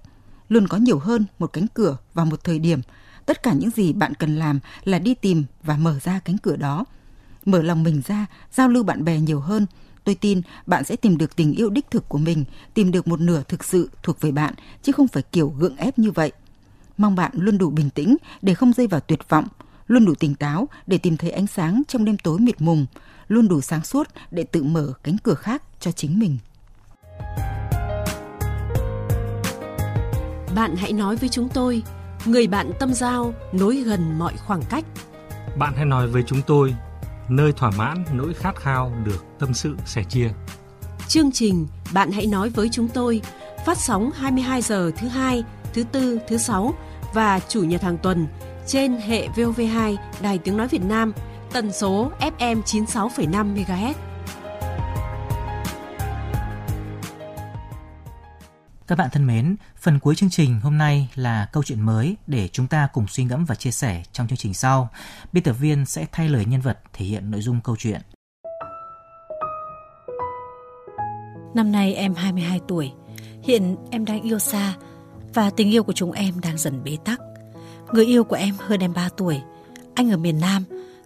luôn 0.50 0.68
có 0.68 0.78
nhiều 0.78 1.00
hơn 1.00 1.26
một 1.40 1.54
cánh 1.54 1.68
cửa 1.74 1.98
vào 2.14 2.26
một 2.26 2.44
thời 2.44 2.60
điểm. 2.60 2.82
Tất 3.26 3.44
cả 3.44 3.54
những 3.54 3.70
gì 3.70 3.94
bạn 3.94 4.14
cần 4.14 4.36
làm 4.36 4.60
là 4.84 5.00
đi 5.00 5.14
tìm 5.14 5.44
và 5.64 5.78
mở 5.78 6.00
ra 6.04 6.20
cánh 6.20 6.38
cửa 6.38 6.56
đó. 6.56 6.86
Mở 7.46 7.62
lòng 7.62 7.84
mình 7.84 8.02
ra, 8.08 8.26
giao 8.54 8.70
lưu 8.70 8.84
bạn 8.84 9.06
bè 9.06 9.20
nhiều 9.20 9.40
hơn. 9.40 9.66
Tôi 10.04 10.16
tin 10.16 10.42
bạn 10.66 10.84
sẽ 10.84 10.96
tìm 10.96 11.18
được 11.18 11.36
tình 11.36 11.54
yêu 11.54 11.70
đích 11.70 11.92
thực 11.92 12.10
của 12.10 12.18
mình, 12.18 12.46
tìm 12.74 12.92
được 12.92 13.08
một 13.08 13.20
nửa 13.20 13.44
thực 13.48 13.64
sự 13.64 13.90
thuộc 14.04 14.22
về 14.22 14.32
bạn, 14.32 14.54
chứ 14.84 14.92
không 14.92 15.08
phải 15.08 15.24
kiểu 15.32 15.54
gượng 15.60 15.78
ép 15.78 16.00
như 16.00 16.12
vậy. 16.12 16.32
Mong 16.98 17.16
bạn 17.16 17.32
luôn 17.34 17.58
đủ 17.58 17.70
bình 17.70 17.90
tĩnh 17.90 18.18
để 18.42 18.54
không 18.54 18.74
rơi 18.74 18.88
vào 18.88 19.00
tuyệt 19.00 19.30
vọng, 19.30 19.48
luôn 19.88 20.06
đủ 20.06 20.16
tỉnh 20.16 20.36
táo 20.36 20.70
để 20.88 20.98
tìm 20.98 21.18
thấy 21.18 21.32
ánh 21.32 21.48
sáng 21.48 21.82
trong 21.88 22.06
đêm 22.06 22.18
tối 22.18 22.40
mịt 22.40 22.56
mùng, 22.62 22.86
luôn 23.28 23.48
đủ 23.48 23.62
sáng 23.62 23.84
suốt 23.84 24.08
để 24.32 24.44
tự 24.44 24.64
mở 24.64 24.94
cánh 25.04 25.18
cửa 25.24 25.34
khác 25.34 25.64
cho 25.80 25.92
chính 25.92 26.20
mình. 26.20 26.38
Bạn 30.56 30.76
hãy 30.76 30.94
nói 30.94 31.16
với 31.16 31.30
chúng 31.30 31.50
tôi, 31.50 31.84
người 32.26 32.48
bạn 32.48 32.72
tâm 32.80 32.94
giao 32.94 33.34
nối 33.52 33.76
gần 33.76 34.20
mọi 34.20 34.34
khoảng 34.38 34.62
cách. 34.70 34.86
Bạn 35.58 35.74
hãy 35.76 35.86
nói 35.86 36.08
với 36.08 36.24
chúng 36.28 36.42
tôi, 36.48 36.76
nơi 37.30 37.52
thỏa 37.52 37.72
mãn 37.72 38.06
nỗi 38.14 38.34
khát 38.34 38.56
khao 38.56 38.94
được 39.06 39.26
tâm 39.40 39.54
sự 39.54 39.76
sẻ 39.86 40.04
chia. 40.10 40.30
Chương 41.08 41.32
trình 41.32 41.68
Bạn 41.94 42.12
hãy 42.12 42.26
nói 42.26 42.50
với 42.50 42.70
chúng 42.72 42.88
tôi 42.88 43.22
phát 43.66 43.78
sóng 43.78 44.12
22 44.16 44.62
giờ 44.62 44.92
thứ 44.98 45.08
hai, 45.08 45.44
thứ 45.74 45.84
tư, 45.84 46.20
thứ 46.28 46.38
sáu 46.38 46.74
và 47.14 47.40
chủ 47.40 47.64
nhật 47.64 47.82
hàng 47.82 47.98
tuần 47.98 48.28
trên 48.68 48.98
hệ 48.98 49.28
VOV2 49.28 49.96
Đài 50.22 50.38
Tiếng 50.38 50.58
Nói 50.58 50.68
Việt 50.68 50.82
Nam, 50.84 51.14
tần 51.54 51.72
số 51.72 52.12
FM 52.20 52.62
96,5 52.62 53.56
MHz. 53.56 53.94
Các 58.88 58.98
bạn 58.98 59.10
thân 59.12 59.28
mến, 59.28 59.56
phần 59.78 60.00
cuối 60.00 60.16
chương 60.16 60.30
trình 60.30 60.60
hôm 60.60 60.78
nay 60.78 61.10
là 61.16 61.50
câu 61.54 61.64
chuyện 61.64 61.82
mới 61.82 62.16
để 62.28 62.48
chúng 62.48 62.68
ta 62.68 62.88
cùng 62.94 63.08
suy 63.08 63.24
ngẫm 63.24 63.46
và 63.46 63.56
chia 63.56 63.72
sẻ 63.72 64.04
trong 64.12 64.28
chương 64.28 64.38
trình 64.38 64.54
sau. 64.54 64.90
Biên 65.34 65.44
tập 65.44 65.54
viên 65.54 65.86
sẽ 65.86 66.06
thay 66.12 66.30
lời 66.30 66.46
nhân 66.46 66.62
vật 66.62 66.80
thể 66.94 67.06
hiện 67.06 67.32
nội 67.32 67.42
dung 67.42 67.60
câu 67.64 67.76
chuyện. 67.80 68.02
Năm 71.56 71.72
nay 71.72 71.94
em 71.94 72.14
22 72.14 72.62
tuổi, 72.68 72.92
hiện 73.44 73.76
em 73.92 74.06
đang 74.06 74.22
yêu 74.22 74.40
xa 74.40 74.74
và 75.34 75.50
tình 75.50 75.74
yêu 75.74 75.84
của 75.84 75.94
chúng 75.94 76.12
em 76.12 76.40
đang 76.40 76.58
dần 76.58 76.84
bế 76.84 76.98
tắc. 77.06 77.20
Người 77.92 78.06
yêu 78.06 78.24
của 78.24 78.36
em 78.36 78.56
hơn 78.60 78.80
em 78.80 78.94
3 78.94 79.10
tuổi, 79.18 79.42
anh 79.96 80.12
ở 80.12 80.18
miền 80.18 80.40
Nam, 80.40 80.64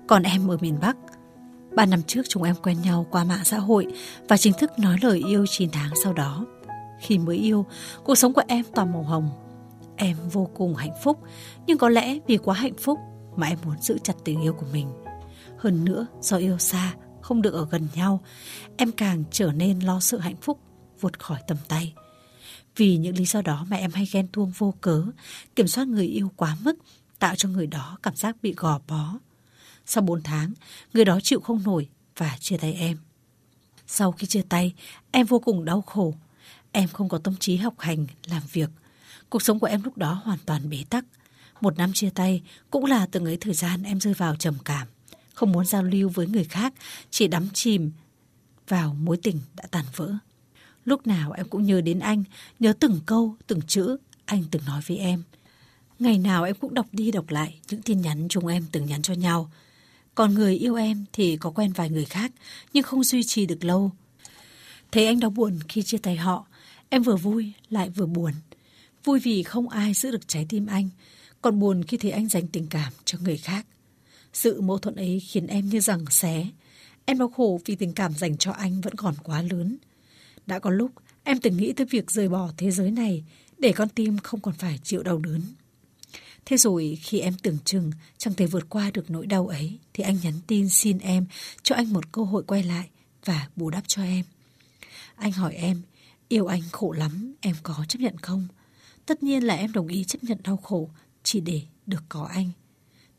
còn 0.07 0.23
em 0.23 0.51
ở 0.51 0.57
miền 0.61 0.77
Bắc. 0.81 0.97
Ba 1.75 1.85
năm 1.85 2.03
trước 2.03 2.21
chúng 2.29 2.43
em 2.43 2.55
quen 2.63 2.81
nhau 2.81 3.05
qua 3.11 3.23
mạng 3.23 3.43
xã 3.43 3.59
hội 3.59 3.87
và 4.27 4.37
chính 4.37 4.53
thức 4.53 4.79
nói 4.79 4.97
lời 5.01 5.23
yêu 5.27 5.45
9 5.49 5.69
tháng 5.71 5.91
sau 6.03 6.13
đó. 6.13 6.45
Khi 6.99 7.17
mới 7.17 7.37
yêu, 7.37 7.65
cuộc 8.03 8.15
sống 8.15 8.33
của 8.33 8.43
em 8.47 8.65
toàn 8.75 8.93
màu 8.93 9.03
hồng. 9.03 9.29
Em 9.95 10.17
vô 10.31 10.49
cùng 10.53 10.75
hạnh 10.75 10.93
phúc, 11.03 11.19
nhưng 11.67 11.77
có 11.77 11.89
lẽ 11.89 12.19
vì 12.27 12.37
quá 12.37 12.55
hạnh 12.55 12.75
phúc 12.79 12.99
mà 13.35 13.47
em 13.47 13.57
muốn 13.65 13.75
giữ 13.81 13.97
chặt 14.03 14.13
tình 14.23 14.41
yêu 14.41 14.53
của 14.53 14.65
mình. 14.73 14.87
Hơn 15.57 15.85
nữa, 15.85 16.07
do 16.21 16.37
yêu 16.37 16.57
xa, 16.57 16.93
không 17.21 17.41
được 17.41 17.53
ở 17.53 17.67
gần 17.71 17.87
nhau, 17.95 18.19
em 18.77 18.91
càng 18.91 19.23
trở 19.31 19.51
nên 19.51 19.79
lo 19.79 19.99
sợ 19.99 20.17
hạnh 20.17 20.35
phúc 20.41 20.59
vụt 21.01 21.19
khỏi 21.19 21.39
tầm 21.47 21.57
tay. 21.67 21.93
Vì 22.75 22.97
những 22.97 23.17
lý 23.17 23.25
do 23.25 23.41
đó 23.41 23.65
mà 23.69 23.77
em 23.77 23.91
hay 23.91 24.07
ghen 24.11 24.27
tuông 24.27 24.51
vô 24.57 24.73
cớ, 24.81 25.05
kiểm 25.55 25.67
soát 25.67 25.87
người 25.87 26.05
yêu 26.05 26.31
quá 26.35 26.57
mức, 26.61 26.75
tạo 27.19 27.35
cho 27.35 27.49
người 27.49 27.67
đó 27.67 27.97
cảm 28.03 28.15
giác 28.15 28.35
bị 28.41 28.53
gò 28.57 28.79
bó. 28.87 29.13
Sau 29.85 30.03
4 30.03 30.21
tháng, 30.21 30.53
người 30.93 31.05
đó 31.05 31.19
chịu 31.23 31.39
không 31.39 31.63
nổi 31.63 31.89
và 32.17 32.37
chia 32.39 32.57
tay 32.57 32.73
em. 32.73 32.97
Sau 33.87 34.11
khi 34.11 34.27
chia 34.27 34.41
tay, 34.49 34.73
em 35.11 35.25
vô 35.25 35.39
cùng 35.39 35.65
đau 35.65 35.81
khổ. 35.81 36.13
Em 36.71 36.89
không 36.89 37.09
có 37.09 37.17
tâm 37.17 37.35
trí 37.35 37.55
học 37.55 37.73
hành, 37.77 38.07
làm 38.25 38.41
việc. 38.51 38.69
Cuộc 39.29 39.41
sống 39.41 39.59
của 39.59 39.67
em 39.67 39.83
lúc 39.83 39.97
đó 39.97 40.21
hoàn 40.23 40.39
toàn 40.45 40.69
bế 40.69 40.83
tắc. 40.89 41.05
Một 41.61 41.77
năm 41.77 41.91
chia 41.93 42.09
tay 42.09 42.41
cũng 42.69 42.85
là 42.85 43.05
từng 43.05 43.25
ấy 43.25 43.37
thời 43.37 43.53
gian 43.53 43.83
em 43.83 43.99
rơi 43.99 44.13
vào 44.13 44.35
trầm 44.35 44.57
cảm. 44.65 44.87
Không 45.33 45.51
muốn 45.51 45.65
giao 45.65 45.83
lưu 45.83 46.09
với 46.09 46.27
người 46.27 46.43
khác, 46.43 46.73
chỉ 47.09 47.27
đắm 47.27 47.47
chìm 47.53 47.91
vào 48.67 48.93
mối 48.93 49.17
tình 49.23 49.39
đã 49.55 49.63
tàn 49.71 49.85
vỡ. 49.95 50.13
Lúc 50.85 51.07
nào 51.07 51.31
em 51.31 51.47
cũng 51.49 51.63
nhớ 51.63 51.81
đến 51.81 51.99
anh, 51.99 52.23
nhớ 52.59 52.73
từng 52.79 52.99
câu, 53.05 53.35
từng 53.47 53.61
chữ 53.61 53.97
anh 54.25 54.43
từng 54.51 54.61
nói 54.65 54.81
với 54.87 54.97
em. 54.97 55.23
Ngày 55.99 56.17
nào 56.17 56.43
em 56.43 56.55
cũng 56.55 56.73
đọc 56.73 56.87
đi 56.91 57.11
đọc 57.11 57.29
lại 57.29 57.59
những 57.69 57.81
tin 57.81 58.01
nhắn 58.01 58.27
chúng 58.29 58.47
em 58.47 58.65
từng 58.71 58.85
nhắn 58.85 59.01
cho 59.01 59.13
nhau. 59.13 59.51
Còn 60.15 60.33
người 60.33 60.55
yêu 60.55 60.75
em 60.75 61.05
thì 61.13 61.37
có 61.37 61.51
quen 61.51 61.71
vài 61.71 61.89
người 61.89 62.05
khác, 62.05 62.31
nhưng 62.73 62.83
không 62.83 63.03
duy 63.03 63.23
trì 63.23 63.45
được 63.45 63.63
lâu. 63.63 63.91
Thấy 64.91 65.05
anh 65.05 65.19
đau 65.19 65.29
buồn 65.29 65.59
khi 65.67 65.83
chia 65.83 65.97
tay 65.97 66.15
họ, 66.15 66.47
em 66.89 67.03
vừa 67.03 67.15
vui 67.15 67.53
lại 67.69 67.89
vừa 67.89 68.05
buồn. 68.05 68.33
Vui 69.03 69.19
vì 69.19 69.43
không 69.43 69.69
ai 69.69 69.93
giữ 69.93 70.11
được 70.11 70.27
trái 70.27 70.45
tim 70.49 70.65
anh, 70.65 70.89
còn 71.41 71.59
buồn 71.59 71.83
khi 71.83 71.97
thấy 71.97 72.11
anh 72.11 72.27
dành 72.27 72.47
tình 72.47 72.67
cảm 72.67 72.93
cho 73.05 73.17
người 73.21 73.37
khác. 73.37 73.65
Sự 74.33 74.61
mâu 74.61 74.77
thuẫn 74.77 74.95
ấy 74.95 75.19
khiến 75.19 75.47
em 75.47 75.69
như 75.69 75.79
rằng 75.79 76.05
xé. 76.09 76.47
Em 77.05 77.17
đau 77.17 77.29
khổ 77.29 77.59
vì 77.65 77.75
tình 77.75 77.93
cảm 77.93 78.13
dành 78.13 78.37
cho 78.37 78.51
anh 78.51 78.81
vẫn 78.81 78.95
còn 78.95 79.15
quá 79.23 79.41
lớn. 79.41 79.77
Đã 80.51 80.59
có 80.59 80.69
lúc 80.69 80.91
em 81.23 81.39
từng 81.39 81.57
nghĩ 81.57 81.73
tới 81.73 81.85
việc 81.89 82.11
rời 82.11 82.29
bỏ 82.29 82.51
thế 82.57 82.71
giới 82.71 82.91
này 82.91 83.23
để 83.57 83.73
con 83.73 83.89
tim 83.89 84.17
không 84.17 84.41
còn 84.41 84.53
phải 84.53 84.79
chịu 84.83 85.03
đau 85.03 85.17
đớn. 85.17 85.41
Thế 86.45 86.57
rồi 86.57 86.97
khi 87.01 87.19
em 87.19 87.33
tưởng 87.43 87.57
chừng 87.65 87.91
chẳng 88.17 88.33
thể 88.33 88.45
vượt 88.45 88.69
qua 88.69 88.91
được 88.93 89.09
nỗi 89.09 89.25
đau 89.25 89.47
ấy 89.47 89.79
thì 89.93 90.03
anh 90.03 90.17
nhắn 90.23 90.33
tin 90.47 90.69
xin 90.69 90.97
em 90.97 91.25
cho 91.63 91.75
anh 91.75 91.93
một 91.93 92.11
cơ 92.11 92.23
hội 92.23 92.43
quay 92.43 92.63
lại 92.63 92.89
và 93.25 93.47
bù 93.55 93.69
đắp 93.69 93.83
cho 93.87 94.03
em. 94.03 94.25
Anh 95.15 95.31
hỏi 95.31 95.53
em, 95.53 95.81
yêu 96.27 96.45
anh 96.45 96.61
khổ 96.71 96.91
lắm, 96.91 97.35
em 97.41 97.55
có 97.63 97.85
chấp 97.87 97.99
nhận 97.99 98.17
không? 98.17 98.47
Tất 99.05 99.23
nhiên 99.23 99.43
là 99.43 99.55
em 99.55 99.71
đồng 99.71 99.87
ý 99.87 100.03
chấp 100.03 100.23
nhận 100.23 100.37
đau 100.43 100.57
khổ 100.57 100.89
chỉ 101.23 101.41
để 101.41 101.61
được 101.85 102.03
có 102.09 102.29
anh. 102.33 102.49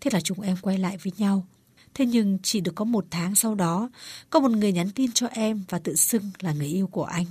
Thế 0.00 0.10
là 0.14 0.20
chúng 0.20 0.40
em 0.40 0.56
quay 0.62 0.78
lại 0.78 0.96
với 0.96 1.12
nhau. 1.18 1.46
Thế 1.94 2.06
nhưng 2.06 2.38
chỉ 2.42 2.60
được 2.60 2.72
có 2.74 2.84
một 2.84 3.06
tháng 3.10 3.34
sau 3.34 3.54
đó, 3.54 3.90
có 4.30 4.40
một 4.40 4.50
người 4.50 4.72
nhắn 4.72 4.90
tin 4.90 5.12
cho 5.12 5.26
em 5.26 5.64
và 5.68 5.78
tự 5.78 5.94
xưng 5.94 6.30
là 6.40 6.52
người 6.52 6.66
yêu 6.66 6.86
của 6.86 7.04
anh. 7.04 7.26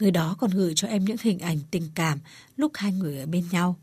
Người 0.00 0.10
đó 0.10 0.36
còn 0.38 0.50
gửi 0.50 0.72
cho 0.76 0.88
em 0.88 1.04
những 1.04 1.16
hình 1.20 1.38
ảnh 1.38 1.58
tình 1.70 1.88
cảm 1.94 2.18
lúc 2.56 2.72
hai 2.74 2.92
người 2.92 3.18
ở 3.18 3.26
bên 3.26 3.44
nhau. 3.50 3.76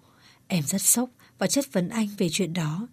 Em 0.47 0.63
rất 0.63 0.81
sốc 0.81 1.09
và 1.37 1.47
chất 1.47 1.73
vấn 1.73 1.89
anh 1.89 2.07
về 2.17 2.29
chuyện 2.31 2.53
đó. 2.53 2.87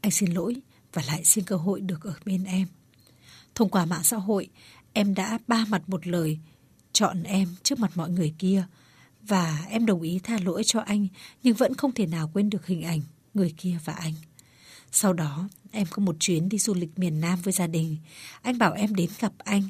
Anh 0.00 0.10
xin 0.10 0.34
lỗi 0.34 0.56
và 0.92 1.02
lại 1.06 1.24
xin 1.24 1.44
cơ 1.44 1.56
hội 1.56 1.80
được 1.80 2.04
ở 2.04 2.14
bên 2.24 2.44
em. 2.44 2.68
Thông 3.54 3.68
qua 3.68 3.84
mạng 3.84 4.04
xã 4.04 4.16
hội, 4.16 4.48
em 4.92 5.14
đã 5.14 5.38
ba 5.46 5.64
mặt 5.68 5.88
một 5.88 6.06
lời 6.06 6.38
chọn 6.92 7.22
em 7.22 7.48
trước 7.62 7.78
mặt 7.78 7.90
mọi 7.94 8.10
người 8.10 8.34
kia 8.38 8.64
và 9.22 9.64
em 9.68 9.86
đồng 9.86 10.02
ý 10.02 10.20
tha 10.22 10.38
lỗi 10.44 10.62
cho 10.64 10.80
anh 10.80 11.06
nhưng 11.42 11.54
vẫn 11.54 11.74
không 11.74 11.92
thể 11.92 12.06
nào 12.06 12.30
quên 12.32 12.50
được 12.50 12.66
hình 12.66 12.82
ảnh 12.82 13.00
người 13.34 13.54
kia 13.56 13.78
và 13.84 13.92
anh. 13.92 14.14
Sau 14.92 15.12
đó, 15.12 15.48
em 15.70 15.86
có 15.90 16.02
một 16.02 16.16
chuyến 16.20 16.48
đi 16.48 16.58
du 16.58 16.74
lịch 16.74 16.98
miền 16.98 17.20
Nam 17.20 17.38
với 17.42 17.52
gia 17.52 17.66
đình. 17.66 17.96
Anh 18.42 18.58
bảo 18.58 18.72
em 18.72 18.94
đến 18.94 19.10
gặp 19.20 19.32
anh. 19.38 19.62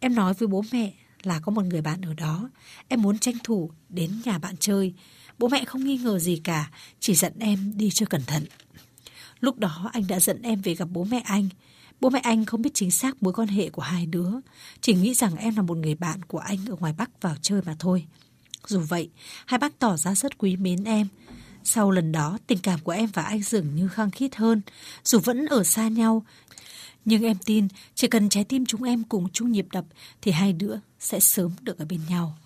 Em 0.00 0.14
nói 0.14 0.34
với 0.34 0.48
bố 0.48 0.64
mẹ 0.72 0.92
là 1.22 1.40
có 1.40 1.52
một 1.52 1.64
người 1.64 1.82
bạn 1.82 2.00
ở 2.00 2.14
đó. 2.14 2.50
Em 2.88 3.02
muốn 3.02 3.18
tranh 3.18 3.36
thủ 3.44 3.70
đến 3.88 4.10
nhà 4.24 4.38
bạn 4.38 4.54
chơi. 4.60 4.94
Bố 5.38 5.48
mẹ 5.48 5.64
không 5.64 5.84
nghi 5.84 5.96
ngờ 5.96 6.18
gì 6.18 6.40
cả, 6.44 6.70
chỉ 7.00 7.14
dẫn 7.14 7.32
em 7.38 7.72
đi 7.76 7.90
cho 7.90 8.06
cẩn 8.06 8.22
thận. 8.26 8.44
Lúc 9.40 9.58
đó 9.58 9.90
anh 9.92 10.06
đã 10.08 10.20
dẫn 10.20 10.42
em 10.42 10.60
về 10.60 10.74
gặp 10.74 10.88
bố 10.92 11.04
mẹ 11.04 11.22
anh. 11.24 11.48
Bố 12.00 12.10
mẹ 12.10 12.20
anh 12.20 12.44
không 12.44 12.62
biết 12.62 12.70
chính 12.74 12.90
xác 12.90 13.22
mối 13.22 13.32
quan 13.32 13.48
hệ 13.48 13.70
của 13.70 13.82
hai 13.82 14.06
đứa, 14.06 14.30
chỉ 14.80 14.94
nghĩ 14.94 15.14
rằng 15.14 15.36
em 15.36 15.56
là 15.56 15.62
một 15.62 15.76
người 15.76 15.94
bạn 15.94 16.22
của 16.22 16.38
anh 16.38 16.58
ở 16.66 16.76
ngoài 16.76 16.92
Bắc 16.92 17.22
vào 17.22 17.36
chơi 17.42 17.62
mà 17.66 17.76
thôi. 17.78 18.06
Dù 18.66 18.80
vậy, 18.80 19.10
hai 19.46 19.58
bác 19.58 19.78
tỏ 19.78 19.96
ra 19.96 20.14
rất 20.14 20.38
quý 20.38 20.56
mến 20.56 20.84
em. 20.84 21.08
Sau 21.68 21.90
lần 21.90 22.12
đó, 22.12 22.38
tình 22.46 22.58
cảm 22.58 22.80
của 22.80 22.92
em 22.92 23.08
và 23.12 23.22
anh 23.22 23.42
dường 23.42 23.74
như 23.74 23.88
khăng 23.88 24.10
khít 24.10 24.36
hơn, 24.36 24.62
dù 25.04 25.18
vẫn 25.18 25.46
ở 25.46 25.64
xa 25.64 25.88
nhau. 25.88 26.24
Nhưng 27.04 27.22
em 27.22 27.36
tin, 27.46 27.68
chỉ 27.94 28.08
cần 28.08 28.28
trái 28.28 28.44
tim 28.44 28.66
chúng 28.66 28.82
em 28.82 29.04
cùng 29.04 29.28
chung 29.32 29.52
nhịp 29.52 29.66
đập 29.72 29.84
thì 30.22 30.32
hai 30.32 30.52
đứa 30.52 30.76
sẽ 31.00 31.20
sớm 31.20 31.52
được 31.62 31.78
ở 31.78 31.84
bên 31.84 32.00
nhau. 32.08 32.36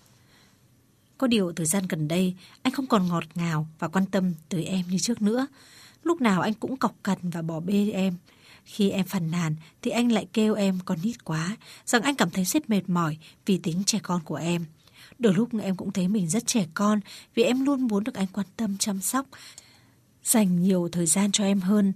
Có 1.17 1.27
điều 1.27 1.53
thời 1.53 1.65
gian 1.65 1.83
gần 1.89 2.07
đây, 2.07 2.35
anh 2.61 2.73
không 2.73 2.87
còn 2.87 3.07
ngọt 3.07 3.23
ngào 3.35 3.67
và 3.79 3.87
quan 3.87 4.05
tâm 4.05 4.33
tới 4.49 4.65
em 4.65 4.85
như 4.89 4.97
trước 4.97 5.21
nữa. 5.21 5.47
Lúc 6.03 6.21
nào 6.21 6.41
anh 6.41 6.53
cũng 6.53 6.77
cọc 6.77 6.95
cằn 7.03 7.17
và 7.29 7.41
bỏ 7.41 7.59
bê 7.59 7.91
em. 7.93 8.17
Khi 8.65 8.89
em 8.89 9.05
phàn 9.05 9.31
nàn 9.31 9.55
thì 9.81 9.91
anh 9.91 10.11
lại 10.11 10.27
kêu 10.33 10.53
em 10.53 10.79
còn 10.85 10.97
nít 11.03 11.23
quá, 11.23 11.57
rằng 11.85 12.01
anh 12.01 12.15
cảm 12.15 12.29
thấy 12.29 12.45
rất 12.45 12.69
mệt 12.69 12.89
mỏi 12.89 13.17
vì 13.45 13.57
tính 13.57 13.83
trẻ 13.85 13.99
con 14.03 14.21
của 14.23 14.35
em. 14.35 14.65
Đôi 15.21 15.33
lúc 15.33 15.49
em 15.61 15.75
cũng 15.75 15.91
thấy 15.91 16.07
mình 16.07 16.29
rất 16.29 16.47
trẻ 16.47 16.65
con 16.73 16.99
vì 17.35 17.43
em 17.43 17.65
luôn 17.65 17.81
muốn 17.81 18.03
được 18.03 18.15
anh 18.15 18.27
quan 18.27 18.47
tâm 18.57 18.77
chăm 18.77 19.01
sóc, 19.01 19.25
dành 20.23 20.63
nhiều 20.63 20.89
thời 20.91 21.05
gian 21.05 21.31
cho 21.31 21.43
em 21.43 21.59
hơn. 21.59 21.93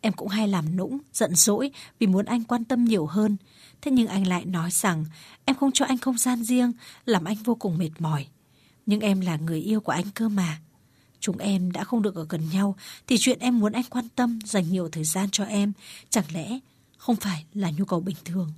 Em 0.00 0.12
cũng 0.12 0.28
hay 0.28 0.48
làm 0.48 0.76
nũng, 0.76 0.98
giận 1.12 1.34
dỗi 1.34 1.70
vì 1.98 2.06
muốn 2.06 2.24
anh 2.24 2.44
quan 2.44 2.64
tâm 2.64 2.84
nhiều 2.84 3.06
hơn. 3.06 3.36
Thế 3.82 3.90
nhưng 3.90 4.06
anh 4.06 4.26
lại 4.26 4.44
nói 4.44 4.70
rằng 4.70 5.04
em 5.44 5.56
không 5.56 5.72
cho 5.72 5.84
anh 5.84 5.98
không 5.98 6.18
gian 6.18 6.44
riêng, 6.44 6.72
làm 7.06 7.24
anh 7.24 7.36
vô 7.44 7.54
cùng 7.54 7.78
mệt 7.78 7.90
mỏi. 7.98 8.26
Nhưng 8.86 9.00
em 9.00 9.20
là 9.20 9.36
người 9.36 9.60
yêu 9.60 9.80
của 9.80 9.92
anh 9.92 10.10
cơ 10.14 10.28
mà. 10.28 10.60
Chúng 11.20 11.38
em 11.38 11.72
đã 11.72 11.84
không 11.84 12.02
được 12.02 12.14
ở 12.14 12.26
gần 12.28 12.50
nhau 12.52 12.76
thì 13.06 13.16
chuyện 13.18 13.38
em 13.38 13.58
muốn 13.58 13.72
anh 13.72 13.84
quan 13.90 14.08
tâm, 14.14 14.38
dành 14.44 14.70
nhiều 14.70 14.88
thời 14.88 15.04
gian 15.04 15.28
cho 15.32 15.44
em, 15.44 15.72
chẳng 16.10 16.24
lẽ 16.32 16.58
không 16.96 17.16
phải 17.16 17.44
là 17.54 17.70
nhu 17.70 17.84
cầu 17.84 18.00
bình 18.00 18.16
thường. 18.24 18.52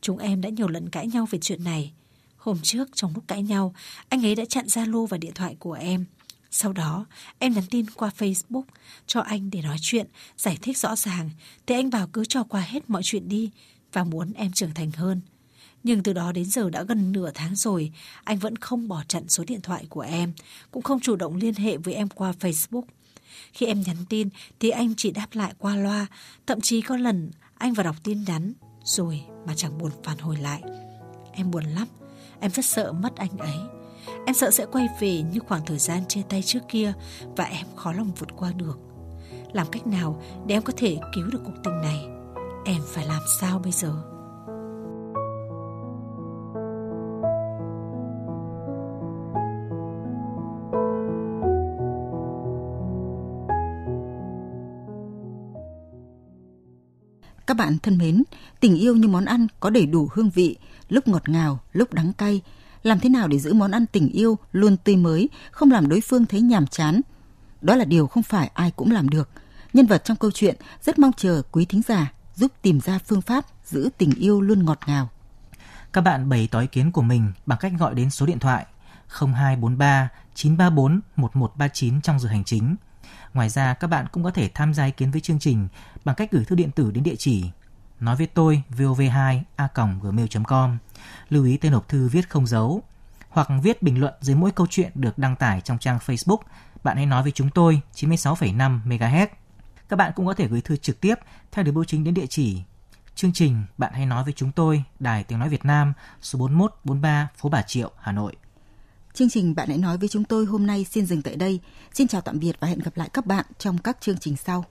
Chúng 0.00 0.18
em 0.18 0.40
đã 0.40 0.48
nhiều 0.48 0.68
lần 0.68 0.88
cãi 0.88 1.06
nhau 1.06 1.26
về 1.30 1.38
chuyện 1.42 1.64
này. 1.64 1.92
Hôm 2.38 2.58
trước 2.62 2.88
trong 2.94 3.12
lúc 3.14 3.24
cãi 3.28 3.42
nhau, 3.42 3.74
anh 4.08 4.26
ấy 4.26 4.34
đã 4.34 4.44
chặn 4.44 4.66
Zalo 4.66 5.06
và 5.06 5.18
điện 5.18 5.32
thoại 5.34 5.56
của 5.58 5.72
em. 5.72 6.04
Sau 6.50 6.72
đó, 6.72 7.06
em 7.38 7.52
nhắn 7.52 7.64
tin 7.70 7.86
qua 7.90 8.10
Facebook 8.18 8.62
cho 9.06 9.20
anh 9.20 9.50
để 9.50 9.62
nói 9.62 9.76
chuyện, 9.80 10.06
giải 10.36 10.58
thích 10.62 10.78
rõ 10.78 10.96
ràng, 10.96 11.30
thì 11.66 11.74
anh 11.74 11.90
bảo 11.90 12.06
cứ 12.06 12.24
cho 12.24 12.44
qua 12.44 12.60
hết 12.60 12.90
mọi 12.90 13.02
chuyện 13.04 13.28
đi 13.28 13.50
và 13.92 14.04
muốn 14.04 14.32
em 14.32 14.52
trưởng 14.52 14.74
thành 14.74 14.90
hơn. 14.90 15.20
Nhưng 15.82 16.02
từ 16.02 16.12
đó 16.12 16.32
đến 16.32 16.44
giờ 16.44 16.70
đã 16.70 16.82
gần 16.82 17.12
nửa 17.12 17.30
tháng 17.34 17.56
rồi, 17.56 17.92
anh 18.24 18.38
vẫn 18.38 18.56
không 18.56 18.88
bỏ 18.88 19.02
chặn 19.08 19.28
số 19.28 19.44
điện 19.46 19.60
thoại 19.60 19.86
của 19.88 20.00
em, 20.00 20.32
cũng 20.70 20.82
không 20.82 21.00
chủ 21.00 21.16
động 21.16 21.36
liên 21.36 21.54
hệ 21.54 21.76
với 21.76 21.94
em 21.94 22.08
qua 22.08 22.32
Facebook. 22.40 22.84
Khi 23.52 23.66
em 23.66 23.82
nhắn 23.86 23.96
tin 24.08 24.28
thì 24.60 24.70
anh 24.70 24.94
chỉ 24.96 25.10
đáp 25.10 25.26
lại 25.32 25.52
qua 25.58 25.76
loa, 25.76 26.06
thậm 26.46 26.60
chí 26.60 26.80
có 26.80 26.96
lần 26.96 27.30
anh 27.58 27.72
vào 27.72 27.84
đọc 27.84 27.96
tin 28.02 28.24
nhắn 28.24 28.52
rồi 28.84 29.22
mà 29.46 29.54
chẳng 29.56 29.78
buồn 29.78 29.92
phản 30.04 30.18
hồi 30.18 30.36
lại. 30.36 30.62
Em 31.32 31.50
buồn 31.50 31.64
lắm, 31.64 31.88
em 32.40 32.50
rất 32.50 32.64
sợ 32.64 32.92
mất 32.92 33.16
anh 33.16 33.38
ấy. 33.38 33.58
Em 34.26 34.34
sợ 34.34 34.50
sẽ 34.50 34.66
quay 34.72 34.88
về 35.00 35.22
như 35.22 35.40
khoảng 35.48 35.66
thời 35.66 35.78
gian 35.78 36.06
chia 36.08 36.22
tay 36.28 36.42
trước 36.42 36.60
kia 36.68 36.92
và 37.36 37.44
em 37.44 37.66
khó 37.76 37.92
lòng 37.92 38.10
vượt 38.18 38.28
qua 38.36 38.52
được. 38.52 38.78
Làm 39.52 39.66
cách 39.66 39.86
nào 39.86 40.22
để 40.46 40.54
em 40.54 40.62
có 40.62 40.72
thể 40.76 40.98
cứu 41.14 41.26
được 41.32 41.40
cuộc 41.44 41.52
tình 41.64 41.80
này? 41.80 42.06
Em 42.64 42.82
phải 42.86 43.06
làm 43.06 43.22
sao 43.40 43.58
bây 43.58 43.72
giờ? 43.72 44.17
Các 57.48 57.56
bạn 57.56 57.78
thân 57.78 57.98
mến, 57.98 58.22
tình 58.60 58.76
yêu 58.76 58.96
như 58.96 59.08
món 59.08 59.24
ăn 59.24 59.46
có 59.60 59.70
đầy 59.70 59.86
đủ 59.86 60.08
hương 60.12 60.30
vị, 60.30 60.56
lúc 60.88 61.08
ngọt 61.08 61.28
ngào, 61.28 61.58
lúc 61.72 61.92
đắng 61.92 62.12
cay. 62.12 62.40
Làm 62.82 63.00
thế 63.00 63.08
nào 63.08 63.28
để 63.28 63.38
giữ 63.38 63.52
món 63.52 63.70
ăn 63.70 63.86
tình 63.86 64.08
yêu 64.08 64.38
luôn 64.52 64.76
tươi 64.76 64.96
mới, 64.96 65.28
không 65.50 65.70
làm 65.70 65.88
đối 65.88 66.00
phương 66.00 66.26
thấy 66.26 66.40
nhàm 66.40 66.66
chán? 66.66 67.00
Đó 67.60 67.76
là 67.76 67.84
điều 67.84 68.06
không 68.06 68.22
phải 68.22 68.50
ai 68.54 68.70
cũng 68.70 68.90
làm 68.90 69.08
được. 69.08 69.30
Nhân 69.72 69.86
vật 69.86 70.04
trong 70.04 70.16
câu 70.16 70.30
chuyện 70.30 70.56
rất 70.82 70.98
mong 70.98 71.12
chờ 71.16 71.42
quý 71.52 71.64
thính 71.64 71.82
giả 71.88 72.12
giúp 72.34 72.52
tìm 72.62 72.80
ra 72.80 72.98
phương 72.98 73.22
pháp 73.22 73.44
giữ 73.64 73.88
tình 73.98 74.10
yêu 74.18 74.40
luôn 74.40 74.64
ngọt 74.64 74.78
ngào. 74.86 75.08
Các 75.92 76.00
bạn 76.00 76.28
bày 76.28 76.48
tỏ 76.50 76.60
ý 76.60 76.66
kiến 76.66 76.92
của 76.92 77.02
mình 77.02 77.32
bằng 77.46 77.58
cách 77.58 77.72
gọi 77.78 77.94
đến 77.94 78.10
số 78.10 78.26
điện 78.26 78.38
thoại 78.38 78.66
0243 79.08 80.08
934 80.34 81.00
1139 81.16 82.00
trong 82.00 82.18
giờ 82.20 82.28
hành 82.28 82.44
chính– 82.44 82.76
Ngoài 83.34 83.48
ra, 83.48 83.74
các 83.74 83.86
bạn 83.86 84.06
cũng 84.12 84.24
có 84.24 84.30
thể 84.30 84.50
tham 84.54 84.74
gia 84.74 84.84
ý 84.84 84.90
kiến 84.90 85.10
với 85.10 85.20
chương 85.20 85.38
trình 85.38 85.68
bằng 86.04 86.14
cách 86.16 86.30
gửi 86.32 86.44
thư 86.44 86.56
điện 86.56 86.70
tử 86.70 86.90
đến 86.90 87.04
địa 87.04 87.16
chỉ 87.18 87.50
nói 88.00 88.16
với 88.16 88.26
tôi 88.26 88.62
vov2 88.76 89.40
a 89.56 89.68
gmail.com. 90.02 90.78
Lưu 91.28 91.44
ý 91.44 91.56
tên 91.56 91.72
hộp 91.72 91.88
thư 91.88 92.08
viết 92.08 92.30
không 92.30 92.46
dấu 92.46 92.82
hoặc 93.28 93.48
viết 93.62 93.82
bình 93.82 94.00
luận 94.00 94.14
dưới 94.20 94.36
mỗi 94.36 94.50
câu 94.50 94.66
chuyện 94.70 94.90
được 94.94 95.18
đăng 95.18 95.36
tải 95.36 95.60
trong 95.60 95.78
trang 95.78 95.98
Facebook. 96.06 96.38
Bạn 96.84 96.96
hãy 96.96 97.06
nói 97.06 97.22
với 97.22 97.32
chúng 97.32 97.50
tôi 97.50 97.80
96,5 97.94 98.80
MHz. 98.84 99.26
Các 99.88 99.96
bạn 99.96 100.12
cũng 100.16 100.26
có 100.26 100.34
thể 100.34 100.48
gửi 100.48 100.60
thư 100.60 100.76
trực 100.76 101.00
tiếp 101.00 101.14
theo 101.52 101.64
đường 101.64 101.74
bưu 101.74 101.84
chính 101.84 102.04
đến 102.04 102.14
địa 102.14 102.26
chỉ 102.26 102.62
chương 103.18 103.32
trình 103.32 103.64
Bạn 103.78 103.92
hãy 103.92 104.06
nói 104.06 104.24
với 104.24 104.32
chúng 104.32 104.52
tôi, 104.52 104.84
Đài 105.00 105.24
Tiếng 105.24 105.38
Nói 105.38 105.48
Việt 105.48 105.64
Nam, 105.64 105.92
số 106.22 106.38
41 106.38 106.74
43 106.84 107.28
phố 107.36 107.48
Bà 107.48 107.62
Triệu, 107.62 107.90
Hà 107.98 108.12
Nội. 108.12 108.36
Chương 109.18 109.30
trình 109.30 109.54
Bạn 109.54 109.68
hãy 109.68 109.78
nói 109.78 109.98
với 109.98 110.08
chúng 110.08 110.24
tôi 110.24 110.44
hôm 110.44 110.66
nay 110.66 110.86
xin 110.90 111.06
dừng 111.06 111.22
tại 111.22 111.36
đây. 111.36 111.60
Xin 111.94 112.08
chào 112.08 112.20
tạm 112.20 112.38
biệt 112.38 112.52
và 112.60 112.68
hẹn 112.68 112.78
gặp 112.78 112.96
lại 112.96 113.08
các 113.12 113.26
bạn 113.26 113.44
trong 113.58 113.78
các 113.78 113.96
chương 114.00 114.18
trình 114.18 114.36
sau. 114.36 114.64